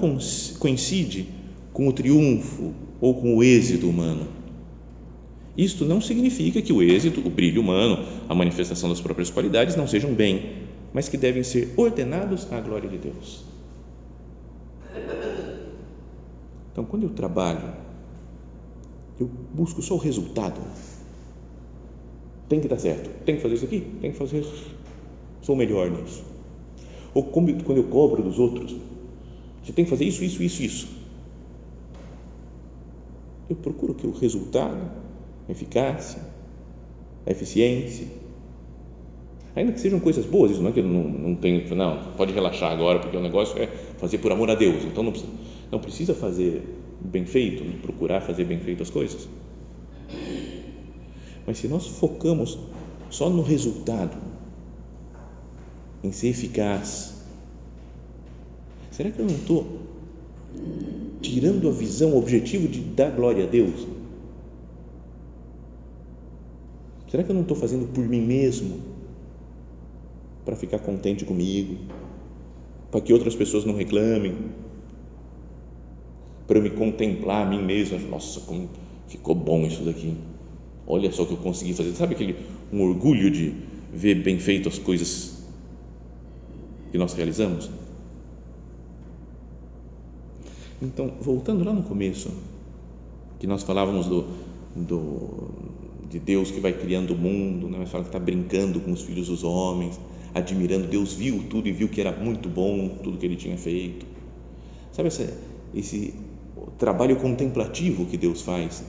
coincide 0.59 1.27
com 1.79 1.87
o 1.87 1.93
triunfo 1.93 2.73
ou 2.99 3.15
com 3.21 3.37
o 3.37 3.41
êxito 3.41 3.87
humano. 3.87 4.27
Isto 5.57 5.85
não 5.85 6.01
significa 6.01 6.61
que 6.61 6.73
o 6.73 6.83
êxito, 6.83 7.25
o 7.25 7.29
brilho 7.29 7.61
humano, 7.61 8.05
a 8.27 8.35
manifestação 8.35 8.89
das 8.89 8.99
próprias 8.99 9.29
qualidades 9.29 9.77
não 9.77 9.87
sejam 9.87 10.13
bem, 10.13 10.57
mas 10.93 11.07
que 11.07 11.15
devem 11.15 11.41
ser 11.41 11.73
ordenados 11.77 12.51
à 12.51 12.59
glória 12.59 12.89
de 12.89 12.97
Deus. 12.97 13.45
Então, 16.73 16.83
quando 16.83 17.03
eu 17.03 17.11
trabalho 17.11 17.73
eu 19.17 19.29
busco 19.53 19.81
só 19.81 19.93
o 19.93 19.97
resultado. 19.97 20.59
Tem 22.49 22.59
que 22.59 22.67
dar 22.67 22.77
certo, 22.77 23.09
tem 23.23 23.37
que 23.37 23.41
fazer 23.41 23.55
isso 23.55 23.65
aqui, 23.65 23.87
tem 24.01 24.11
que 24.11 24.17
fazer. 24.17 24.45
Sou 25.41 25.55
melhor 25.55 25.89
nisso. 25.89 26.25
Ou 27.13 27.23
quando 27.23 27.77
eu 27.77 27.85
cobro 27.85 28.21
dos 28.21 28.37
outros, 28.37 28.75
você 29.63 29.71
tem 29.71 29.85
que 29.85 29.89
fazer 29.89 30.03
isso, 30.03 30.25
isso, 30.25 30.43
isso, 30.43 30.61
isso. 30.61 30.98
Eu 33.49 33.55
procuro 33.55 33.95
que 33.95 34.05
o 34.05 34.11
resultado, 34.11 34.91
a 35.47 35.51
eficácia, 35.51 36.21
a 37.25 37.31
eficiência, 37.31 38.07
ainda 39.55 39.71
que 39.71 39.79
sejam 39.79 39.99
coisas 39.99 40.25
boas, 40.25 40.51
isso 40.51 40.61
não 40.61 40.69
é 40.69 40.73
que 40.73 40.79
eu 40.79 40.87
não, 40.87 41.03
não 41.03 41.35
tenho, 41.35 41.75
não, 41.75 42.13
pode 42.15 42.31
relaxar 42.31 42.71
agora, 42.71 42.99
porque 42.99 43.17
o 43.17 43.21
negócio 43.21 43.59
é 43.61 43.67
fazer 43.97 44.19
por 44.19 44.31
amor 44.31 44.49
a 44.51 44.55
Deus, 44.55 44.83
então 44.83 45.03
não 45.03 45.11
precisa, 45.11 45.31
não 45.71 45.79
precisa 45.79 46.13
fazer 46.13 46.63
bem 47.01 47.25
feito, 47.25 47.63
procurar 47.81 48.21
fazer 48.21 48.43
bem 48.43 48.59
feito 48.59 48.83
as 48.83 48.89
coisas. 48.89 49.27
Mas 51.45 51.57
se 51.57 51.67
nós 51.67 51.87
focamos 51.87 52.59
só 53.09 53.29
no 53.29 53.41
resultado, 53.41 54.15
em 56.03 56.11
ser 56.11 56.27
eficaz, 56.27 57.25
será 58.91 59.09
que 59.11 59.19
eu 59.19 59.25
não 59.25 59.35
estou 59.35 59.79
tirando 61.21 61.67
a 61.67 61.71
visão, 61.71 62.13
o 62.13 62.17
objetivo 62.17 62.67
de 62.67 62.79
dar 62.79 63.11
glória 63.11 63.45
a 63.45 63.47
Deus? 63.47 63.87
Será 67.09 67.23
que 67.23 67.31
eu 67.31 67.35
não 67.35 67.41
estou 67.41 67.57
fazendo 67.57 67.87
por 67.91 68.07
mim 68.07 68.21
mesmo? 68.21 68.79
Para 70.45 70.55
ficar 70.55 70.79
contente 70.79 71.25
comigo? 71.25 71.77
Para 72.91 73.01
que 73.01 73.11
outras 73.11 73.35
pessoas 73.35 73.65
não 73.65 73.75
reclamem? 73.75 74.35
Para 76.47 76.59
eu 76.59 76.63
me 76.63 76.69
contemplar 76.69 77.45
a 77.45 77.49
mim 77.49 77.63
mesmo? 77.63 77.99
Nossa, 78.09 78.39
como 78.41 78.69
ficou 79.07 79.35
bom 79.35 79.65
isso 79.65 79.83
daqui. 79.83 80.15
Olha 80.87 81.11
só 81.11 81.23
o 81.23 81.25
que 81.25 81.33
eu 81.33 81.37
consegui 81.37 81.73
fazer. 81.73 81.93
Sabe 81.93 82.15
aquele 82.15 82.35
um 82.71 82.81
orgulho 82.81 83.29
de 83.29 83.53
ver 83.93 84.15
bem 84.15 84.39
feito 84.39 84.69
as 84.69 84.77
coisas 84.77 85.43
que 86.91 86.97
nós 86.97 87.13
realizamos? 87.13 87.69
Então, 90.81 91.13
voltando 91.19 91.63
lá 91.63 91.73
no 91.73 91.83
começo, 91.83 92.31
que 93.37 93.45
nós 93.45 93.63
falávamos 93.63 94.07
do, 94.07 94.25
do 94.75 95.49
de 96.09 96.19
Deus 96.19 96.49
que 96.49 96.59
vai 96.59 96.73
criando 96.73 97.13
o 97.13 97.17
mundo, 97.17 97.69
né? 97.69 97.77
mas 97.79 97.89
fala 97.89 98.03
que 98.03 98.09
está 98.09 98.19
brincando 98.19 98.79
com 98.79 98.91
os 98.91 99.03
filhos 99.03 99.27
dos 99.27 99.43
homens, 99.43 99.99
admirando. 100.33 100.87
Deus 100.87 101.13
viu 101.13 101.43
tudo 101.49 101.67
e 101.67 101.71
viu 101.71 101.87
que 101.87 102.01
era 102.01 102.11
muito 102.11 102.49
bom 102.49 102.97
tudo 103.03 103.17
que 103.17 103.25
ele 103.25 103.35
tinha 103.35 103.57
feito. 103.57 104.05
Sabe 104.91 105.09
esse, 105.09 105.33
esse 105.73 106.15
trabalho 106.77 107.15
contemplativo 107.17 108.05
que 108.05 108.17
Deus 108.17 108.41
faz? 108.41 108.83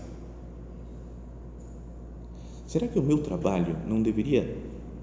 Será 2.66 2.88
que 2.88 2.98
o 2.98 3.02
meu 3.02 3.18
trabalho 3.18 3.76
não 3.86 4.00
deveria 4.00 4.56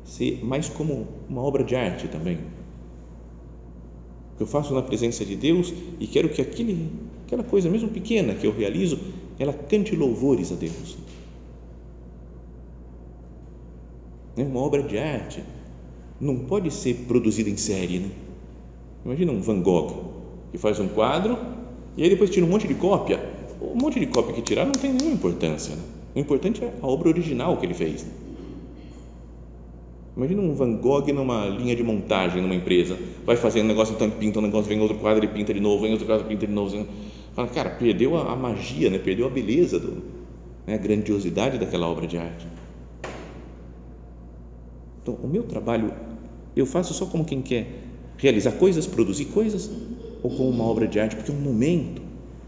ser 0.03 0.43
mais 0.43 0.69
como 0.69 1.07
uma 1.29 1.41
obra 1.41 1.63
de 1.63 1.75
arte 1.75 2.07
também? 2.07 2.39
Eu 4.39 4.45
faço 4.45 4.73
na 4.73 4.81
presença 4.81 5.25
de 5.25 5.35
Deus 5.35 5.73
e 5.99 6.05
quero 6.05 6.29
que 6.29 6.41
aquele, 6.41 6.89
aquela 7.25 7.43
coisa, 7.43 7.69
mesmo 7.69 7.89
pequena 7.89 8.35
que 8.35 8.45
eu 8.45 8.51
realizo, 8.51 8.99
ela 9.39 9.53
cante 9.53 9.95
louvores 9.95 10.51
a 10.51 10.55
Deus. 10.55 10.97
Né? 14.35 14.43
Uma 14.43 14.59
obra 14.59 14.83
de 14.83 14.97
arte 14.97 15.43
não 16.21 16.37
pode 16.37 16.71
ser 16.71 16.93
produzida 17.07 17.49
em 17.49 17.57
série. 17.57 17.99
Né? 17.99 18.09
Imagina 19.03 19.31
um 19.31 19.41
Van 19.41 19.61
Gogh 19.61 20.13
que 20.51 20.57
faz 20.57 20.79
um 20.79 20.87
quadro 20.87 21.37
e 21.95 22.03
aí 22.03 22.09
depois 22.09 22.29
tira 22.29 22.45
um 22.45 22.49
monte 22.49 22.67
de 22.67 22.75
cópia. 22.75 23.19
Um 23.59 23.75
monte 23.75 23.99
de 23.99 24.05
cópia 24.05 24.35
que 24.35 24.41
tirar 24.43 24.65
não 24.65 24.71
tem 24.73 24.93
nenhuma 24.93 25.15
importância. 25.15 25.75
Né? 25.75 25.81
O 26.15 26.19
importante 26.19 26.63
é 26.63 26.73
a 26.81 26.87
obra 26.87 27.09
original 27.09 27.57
que 27.57 27.65
ele 27.65 27.73
fez. 27.73 28.03
Né? 28.03 28.26
Imagina 30.17 30.41
um 30.41 30.55
Van 30.55 30.73
Gogh 30.77 31.05
numa 31.13 31.45
linha 31.45 31.75
de 31.75 31.83
montagem 31.83 32.41
numa 32.41 32.55
empresa, 32.55 32.97
vai 33.23 33.35
fazendo 33.35 33.65
um 33.65 33.67
negócio, 33.67 33.93
então 33.93 34.09
pinta 34.09 34.39
um 34.39 34.41
negócio, 34.41 34.67
vem 34.67 34.81
outro 34.81 34.97
quadro, 34.97 35.23
ele 35.23 35.31
pinta 35.31 35.53
de 35.53 35.59
novo, 35.59 35.83
vem 35.83 35.91
outro 35.91 36.07
quadro, 36.07 36.25
pinta 36.25 36.47
de 36.47 36.51
novo. 36.51 36.87
Fala, 37.35 37.47
cara, 37.49 37.69
perdeu 37.69 38.17
a, 38.17 38.33
a 38.33 38.35
magia, 38.35 38.89
né? 38.89 38.97
perdeu 38.97 39.27
a 39.27 39.29
beleza, 39.29 39.77
do, 39.77 40.01
né? 40.65 40.73
a 40.73 40.77
grandiosidade 40.77 41.59
daquela 41.59 41.87
obra 41.87 42.07
de 42.07 42.17
arte. 42.17 42.47
Então, 45.03 45.13
o 45.21 45.27
meu 45.27 45.43
trabalho, 45.43 45.93
eu 46.55 46.65
faço 46.65 46.95
só 46.95 47.05
como 47.05 47.23
quem 47.23 47.43
quer 47.43 47.67
realizar 48.17 48.53
coisas, 48.53 48.87
produzir 48.87 49.25
coisas, 49.25 49.69
ou 50.23 50.31
como 50.31 50.49
uma 50.49 50.63
obra 50.63 50.87
de 50.87 50.99
arte, 50.99 51.15
porque 51.15 51.31
é 51.31 51.35
um 51.35 51.39
momento 51.39 52.01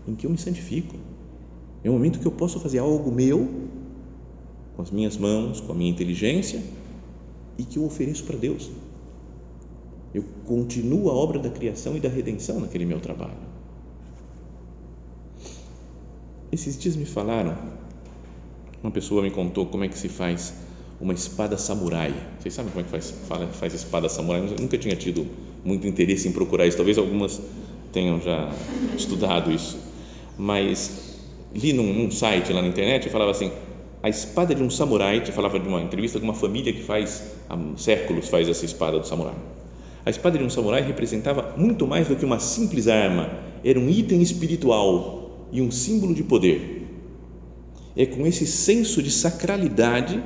em 0.07 0.15
que 0.15 0.25
eu 0.25 0.31
me 0.31 0.39
santifico. 0.39 0.95
É 1.83 1.89
um 1.89 1.93
momento 1.93 2.17
que 2.17 2.25
eu 2.25 2.31
posso 2.31 2.59
fazer 2.59 2.79
algo 2.79 3.11
meu, 3.11 3.47
com 4.75 4.81
as 4.81 4.89
minhas 4.89 5.15
mãos, 5.17 5.61
com 5.61 5.71
a 5.71 5.75
minha 5.75 5.91
inteligência, 5.91 6.59
e 7.59 7.63
que 7.63 7.77
eu 7.77 7.83
ofereço 7.83 8.23
para 8.23 8.37
Deus. 8.37 8.71
Eu 10.13 10.23
continuo 10.45 11.09
a 11.09 11.13
obra 11.13 11.37
da 11.37 11.49
criação 11.49 11.95
e 11.97 11.99
da 11.99 12.07
redenção 12.07 12.59
naquele 12.61 12.85
meu 12.85 13.01
trabalho. 13.01 13.49
Esses 16.51 16.79
dias 16.79 16.95
me 16.95 17.05
falaram, 17.05 17.55
uma 18.81 18.91
pessoa 18.91 19.21
me 19.21 19.29
contou 19.29 19.65
como 19.65 19.83
é 19.83 19.89
que 19.89 19.97
se 19.97 20.07
faz 20.07 20.53
uma 21.01 21.13
espada 21.13 21.57
samurai. 21.57 22.13
Vocês 22.39 22.53
sabem 22.53 22.71
como 22.71 22.81
é 22.81 22.83
que 22.85 22.89
faz, 22.89 23.13
faz 23.59 23.73
espada 23.73 24.07
samurai? 24.07 24.41
Eu 24.41 24.55
nunca 24.59 24.77
tinha 24.77 24.95
tido 24.95 25.27
muito 25.63 25.85
interesse 25.85 26.29
em 26.29 26.31
procurar 26.31 26.65
isso. 26.65 26.77
Talvez 26.77 26.97
algumas 26.97 27.41
tenham 27.91 28.21
já 28.21 28.51
estudado 28.95 29.51
isso. 29.51 29.77
Mas 30.37 31.19
li 31.53 31.73
num, 31.73 31.93
num 31.93 32.09
site 32.09 32.53
lá 32.53 32.61
na 32.61 32.69
internet 32.69 33.07
e 33.07 33.09
falava 33.11 33.31
assim: 33.31 33.51
a 34.01 34.09
espada 34.09 34.55
de 34.55 34.63
um 34.63 34.69
samurai. 34.69 35.21
Te 35.21 35.31
falava 35.31 35.59
de 35.59 35.67
uma 35.67 35.81
entrevista 35.81 36.19
de 36.19 36.25
uma 36.25 36.33
família 36.33 36.71
que 36.73 36.83
faz 36.83 37.23
há 37.49 37.57
séculos 37.77 38.29
faz 38.29 38.47
essa 38.47 38.65
espada 38.65 38.99
do 38.99 39.07
samurai. 39.07 39.35
A 40.05 40.09
espada 40.09 40.37
de 40.37 40.43
um 40.43 40.49
samurai 40.49 40.81
representava 40.81 41.53
muito 41.57 41.85
mais 41.85 42.07
do 42.07 42.15
que 42.15 42.25
uma 42.25 42.39
simples 42.39 42.87
arma. 42.87 43.29
Era 43.63 43.79
um 43.79 43.89
item 43.89 44.21
espiritual 44.21 45.47
e 45.51 45.61
um 45.61 45.69
símbolo 45.69 46.13
de 46.13 46.23
poder. 46.23 46.87
É 47.95 48.05
com 48.05 48.25
esse 48.25 48.47
senso 48.47 49.03
de 49.03 49.11
sacralidade 49.11 50.23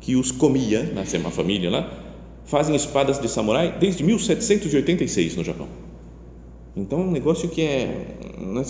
que 0.00 0.14
os 0.14 0.30
comia, 0.30 0.84
nasceu 0.94 1.18
uma 1.18 1.30
família 1.30 1.70
lá, 1.70 2.04
fazem 2.44 2.76
espadas 2.76 3.18
de 3.18 3.28
samurai 3.28 3.76
desde 3.78 4.04
1786 4.04 5.36
no 5.36 5.42
Japão. 5.42 5.68
Então 6.76 7.00
é 7.00 7.02
um 7.02 7.10
negócio 7.10 7.48
que 7.48 7.62
é, 7.62 7.86
né, 8.38 8.62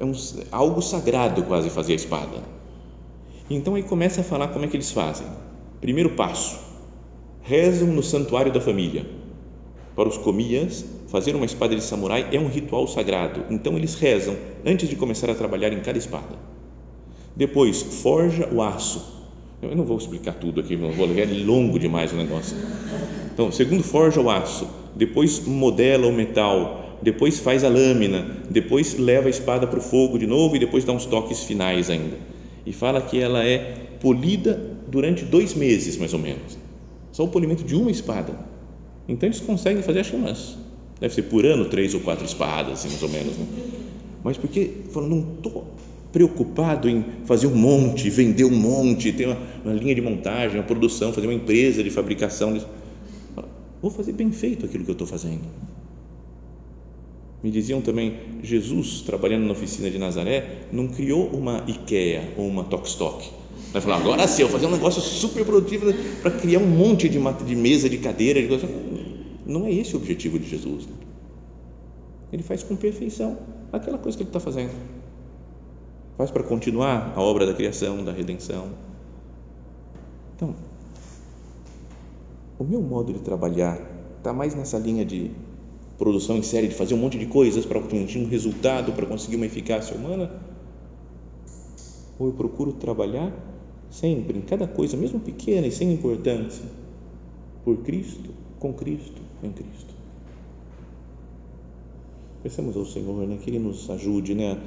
é 0.00 0.04
um, 0.04 0.12
algo 0.50 0.80
sagrado 0.80 1.42
quase 1.42 1.68
fazer 1.70 1.92
a 1.92 1.96
espada. 1.96 2.57
Então 3.50 3.74
aí 3.74 3.82
começa 3.82 4.20
a 4.20 4.24
falar 4.24 4.48
como 4.48 4.64
é 4.64 4.68
que 4.68 4.76
eles 4.76 4.90
fazem. 4.90 5.26
Primeiro 5.80 6.10
passo: 6.10 6.58
rezam 7.42 7.88
no 7.88 8.02
santuário 8.02 8.52
da 8.52 8.60
família. 8.60 9.06
Para 9.94 10.08
os 10.08 10.16
comias, 10.16 10.84
fazer 11.08 11.34
uma 11.34 11.46
espada 11.46 11.74
de 11.74 11.82
samurai 11.82 12.28
é 12.32 12.38
um 12.38 12.48
ritual 12.48 12.86
sagrado. 12.86 13.44
Então 13.50 13.76
eles 13.76 13.94
rezam 13.94 14.36
antes 14.64 14.88
de 14.88 14.96
começar 14.96 15.30
a 15.30 15.34
trabalhar 15.34 15.72
em 15.72 15.80
cada 15.80 15.98
espada. 15.98 16.36
Depois 17.36 17.82
forja 17.82 18.48
o 18.52 18.62
aço 18.62 19.18
eu 19.60 19.74
não 19.74 19.84
vou 19.84 19.98
explicar 19.98 20.34
tudo 20.34 20.60
aqui, 20.60 20.76
não 20.76 20.92
vou 20.92 21.08
é 21.18 21.24
longo 21.44 21.80
demais 21.80 22.12
o 22.12 22.16
negócio. 22.16 22.56
Então, 23.34 23.50
segundo 23.50 23.82
forja 23.82 24.20
o 24.20 24.30
aço, 24.30 24.68
depois 24.94 25.44
modela 25.44 26.06
o 26.06 26.12
metal, 26.12 26.98
depois 27.02 27.40
faz 27.40 27.64
a 27.64 27.68
lâmina, 27.68 28.36
depois 28.48 28.96
leva 28.96 29.26
a 29.26 29.30
espada 29.30 29.66
para 29.66 29.80
o 29.80 29.82
fogo 29.82 30.16
de 30.16 30.28
novo 30.28 30.54
e 30.54 30.60
depois 30.60 30.84
dá 30.84 30.92
uns 30.92 31.06
toques 31.06 31.42
finais 31.42 31.90
ainda. 31.90 32.16
E 32.66 32.72
fala 32.72 33.00
que 33.00 33.20
ela 33.20 33.44
é 33.44 33.58
polida 34.00 34.60
durante 34.86 35.24
dois 35.24 35.54
meses, 35.54 35.96
mais 35.96 36.12
ou 36.12 36.18
menos. 36.18 36.58
Só 37.12 37.24
o 37.24 37.28
polimento 37.28 37.64
de 37.64 37.74
uma 37.74 37.90
espada. 37.90 38.34
Então 39.08 39.26
eles 39.26 39.40
conseguem 39.40 39.82
fazer, 39.82 40.00
acho 40.00 40.10
que 40.10 40.16
umas, 40.16 40.56
deve 41.00 41.14
ser 41.14 41.22
por 41.22 41.44
ano, 41.46 41.64
três 41.66 41.94
ou 41.94 42.00
quatro 42.00 42.24
espadas, 42.24 42.72
assim, 42.74 42.88
mais 42.88 43.02
ou 43.02 43.08
menos. 43.08 43.36
Né? 43.36 43.46
Mas 44.22 44.36
porque, 44.36 44.70
falando, 44.92 45.10
não 45.10 45.34
estou 45.34 45.66
preocupado 46.12 46.88
em 46.88 47.04
fazer 47.24 47.46
um 47.46 47.54
monte, 47.54 48.10
vender 48.10 48.44
um 48.44 48.50
monte, 48.50 49.12
ter 49.12 49.26
uma, 49.26 49.38
uma 49.64 49.74
linha 49.74 49.94
de 49.94 50.00
montagem, 50.00 50.58
uma 50.58 50.66
produção, 50.66 51.12
fazer 51.12 51.26
uma 51.26 51.34
empresa 51.34 51.82
de 51.82 51.90
fabricação. 51.90 52.58
Vou 53.80 53.90
fazer 53.90 54.12
bem 54.12 54.32
feito 54.32 54.66
aquilo 54.66 54.84
que 54.84 54.90
eu 54.90 54.94
estou 54.94 55.06
fazendo. 55.06 55.40
Me 57.42 57.50
diziam 57.50 57.80
também, 57.80 58.14
Jesus, 58.42 59.02
trabalhando 59.02 59.44
na 59.44 59.52
oficina 59.52 59.88
de 59.90 59.98
Nazaré, 59.98 60.66
não 60.72 60.88
criou 60.88 61.28
uma 61.28 61.64
IKEA 61.68 62.34
ou 62.36 62.46
uma 62.46 62.64
Tokstok. 62.64 63.30
Vai 63.72 63.80
falar, 63.80 63.96
agora 63.98 64.26
sim, 64.26 64.42
eu 64.42 64.48
vou 64.48 64.58
fazer 64.58 64.72
um 64.72 64.74
negócio 64.74 65.00
super 65.00 65.44
produtivo 65.44 65.92
para 66.20 66.32
criar 66.32 66.58
um 66.58 66.66
monte 66.66 67.08
de, 67.08 67.18
de 67.18 67.56
mesa, 67.56 67.88
de 67.88 67.98
cadeira, 67.98 68.40
de. 68.40 68.48
Não 69.46 69.66
é 69.66 69.72
esse 69.72 69.94
o 69.94 69.98
objetivo 69.98 70.38
de 70.38 70.48
Jesus. 70.48 70.88
Ele 72.32 72.42
faz 72.42 72.62
com 72.62 72.76
perfeição 72.76 73.38
aquela 73.72 73.98
coisa 73.98 74.16
que 74.16 74.22
ele 74.22 74.30
está 74.30 74.40
fazendo 74.40 74.70
faz 76.18 76.32
para 76.32 76.42
continuar 76.42 77.12
a 77.14 77.22
obra 77.22 77.46
da 77.46 77.54
criação, 77.54 78.04
da 78.04 78.10
redenção. 78.10 78.70
Então, 80.34 80.52
o 82.58 82.64
meu 82.64 82.82
modo 82.82 83.12
de 83.12 83.20
trabalhar 83.20 83.80
está 84.18 84.32
mais 84.32 84.52
nessa 84.52 84.76
linha 84.78 85.04
de 85.04 85.30
produção 85.98 86.36
em 86.36 86.42
série, 86.42 86.68
de 86.68 86.74
fazer 86.74 86.94
um 86.94 86.98
monte 86.98 87.18
de 87.18 87.26
coisas 87.26 87.66
para 87.66 87.80
atingir 87.80 88.18
um 88.18 88.28
resultado, 88.28 88.92
para 88.92 89.04
conseguir 89.04 89.36
uma 89.36 89.46
eficácia 89.46 89.96
humana? 89.96 90.30
Ou 92.18 92.28
eu 92.28 92.32
procuro 92.32 92.72
trabalhar 92.72 93.32
sempre, 93.90 94.38
em 94.38 94.42
cada 94.42 94.66
coisa, 94.66 94.96
mesmo 94.96 95.18
pequena 95.18 95.66
e 95.66 95.72
sem 95.72 95.92
importância, 95.92 96.64
por 97.64 97.78
Cristo, 97.78 98.30
com 98.58 98.72
Cristo, 98.72 99.20
em 99.42 99.50
Cristo. 99.50 99.94
Peçamos 102.42 102.76
ao 102.76 102.86
Senhor 102.86 103.26
né, 103.26 103.38
que 103.42 103.50
Ele 103.50 103.58
nos 103.58 103.90
ajude 103.90 104.34
né, 104.34 104.60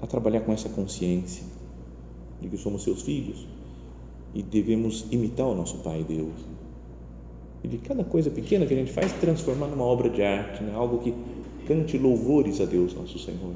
a 0.00 0.06
trabalhar 0.06 0.40
com 0.40 0.52
essa 0.52 0.68
consciência 0.68 1.44
de 2.40 2.48
que 2.48 2.56
somos 2.56 2.82
seus 2.82 3.02
filhos 3.02 3.46
e 4.34 4.42
devemos 4.42 5.06
imitar 5.10 5.46
o 5.46 5.54
nosso 5.54 5.78
Pai 5.78 6.04
Deus. 6.04 6.55
E 7.64 7.68
de 7.68 7.78
cada 7.78 8.04
coisa 8.04 8.30
pequena 8.30 8.66
que 8.66 8.74
a 8.74 8.76
gente 8.76 8.92
faz, 8.92 9.12
transformar 9.14 9.66
numa 9.66 9.84
obra 9.84 10.08
de 10.08 10.22
arte, 10.22 10.62
né, 10.62 10.72
algo 10.74 10.98
que 10.98 11.14
cante 11.66 11.98
louvores 11.98 12.60
a 12.60 12.64
Deus, 12.64 12.94
nosso 12.94 13.18
Senhor. 13.18 13.54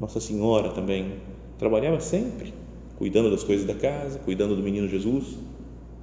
Nossa 0.00 0.20
Senhora 0.20 0.70
também 0.70 1.14
trabalhava 1.58 2.00
sempre 2.00 2.52
cuidando 2.96 3.30
das 3.30 3.42
coisas 3.42 3.66
da 3.66 3.74
casa, 3.74 4.18
cuidando 4.20 4.54
do 4.54 4.62
menino 4.62 4.88
Jesus, 4.88 5.36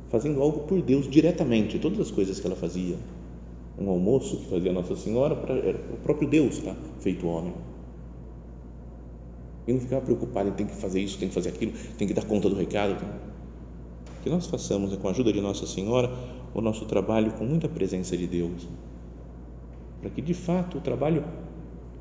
fazendo 0.09 0.41
algo 0.41 0.61
por 0.61 0.81
Deus 0.81 1.09
diretamente, 1.09 1.79
todas 1.79 1.99
as 1.99 2.11
coisas 2.11 2.39
que 2.39 2.45
ela 2.45 2.55
fazia. 2.55 2.97
Um 3.79 3.89
almoço 3.89 4.37
que 4.37 4.49
fazia 4.49 4.73
Nossa 4.73 4.95
Senhora 4.95 5.35
para 5.35 5.55
era 5.55 5.77
o 5.77 5.97
próprio 6.03 6.27
Deus, 6.27 6.59
tá? 6.59 6.75
feito 6.99 7.25
homem. 7.27 7.53
E 9.67 9.73
não 9.73 9.79
ficava 9.79 10.03
preocupado 10.03 10.49
em 10.49 10.53
tem 10.53 10.65
que 10.65 10.75
fazer 10.75 10.99
isso, 10.99 11.17
tem 11.17 11.29
que 11.29 11.33
fazer 11.33 11.49
aquilo, 11.49 11.71
tem 11.97 12.07
que 12.07 12.13
dar 12.13 12.25
conta 12.25 12.49
do 12.49 12.55
recado. 12.55 12.97
Que 14.21 14.29
nós 14.29 14.47
façamos, 14.47 14.91
né, 14.91 14.97
com 15.01 15.07
a 15.07 15.11
ajuda 15.11 15.31
de 15.31 15.41
Nossa 15.41 15.65
Senhora, 15.65 16.11
o 16.53 16.61
nosso 16.61 16.85
trabalho 16.85 17.31
com 17.33 17.45
muita 17.45 17.67
presença 17.67 18.15
de 18.15 18.27
Deus. 18.27 18.67
Para 19.99 20.09
que 20.09 20.21
de 20.21 20.33
fato 20.33 20.77
o 20.77 20.81
trabalho 20.81 21.23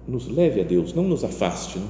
nos 0.06 0.28
leve 0.28 0.60
a 0.60 0.64
Deus, 0.64 0.92
não 0.92 1.04
nos 1.04 1.24
afaste. 1.24 1.78
Né? 1.78 1.88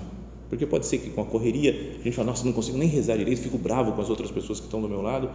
Porque 0.48 0.66
pode 0.66 0.86
ser 0.86 0.98
que 0.98 1.10
com 1.10 1.22
a 1.22 1.24
correria 1.24 1.70
a 1.70 2.02
gente 2.02 2.12
fala, 2.12 2.26
nossa, 2.26 2.44
não 2.44 2.52
consigo 2.52 2.76
nem 2.76 2.88
rezar 2.88 3.16
direito, 3.16 3.40
fico 3.40 3.56
bravo 3.56 3.92
com 3.92 4.00
as 4.00 4.10
outras 4.10 4.30
pessoas 4.30 4.58
que 4.58 4.66
estão 4.66 4.82
do 4.82 4.88
meu 4.88 5.00
lado, 5.00 5.30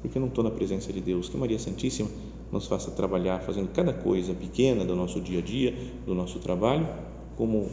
porque 0.00 0.18
não 0.18 0.28
estou 0.28 0.44
na 0.44 0.50
presença 0.50 0.92
de 0.92 1.00
Deus. 1.00 1.28
Que 1.28 1.36
Maria 1.36 1.58
Santíssima 1.58 2.08
nos 2.50 2.66
faça 2.66 2.90
trabalhar 2.90 3.40
fazendo 3.40 3.68
cada 3.72 3.92
coisa 3.92 4.32
pequena 4.32 4.84
do 4.84 4.94
nosso 4.94 5.20
dia 5.20 5.40
a 5.40 5.42
dia, 5.42 5.74
do 6.06 6.14
nosso 6.14 6.38
trabalho, 6.38 6.88
como 7.36 7.68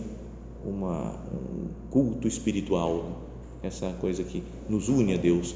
uma, 0.65 1.11
um 1.31 1.67
culto 1.89 2.27
espiritual, 2.27 3.21
essa 3.61 3.91
coisa 3.99 4.23
que 4.23 4.41
nos 4.67 4.89
une 4.89 5.13
a 5.13 5.17
Deus, 5.17 5.55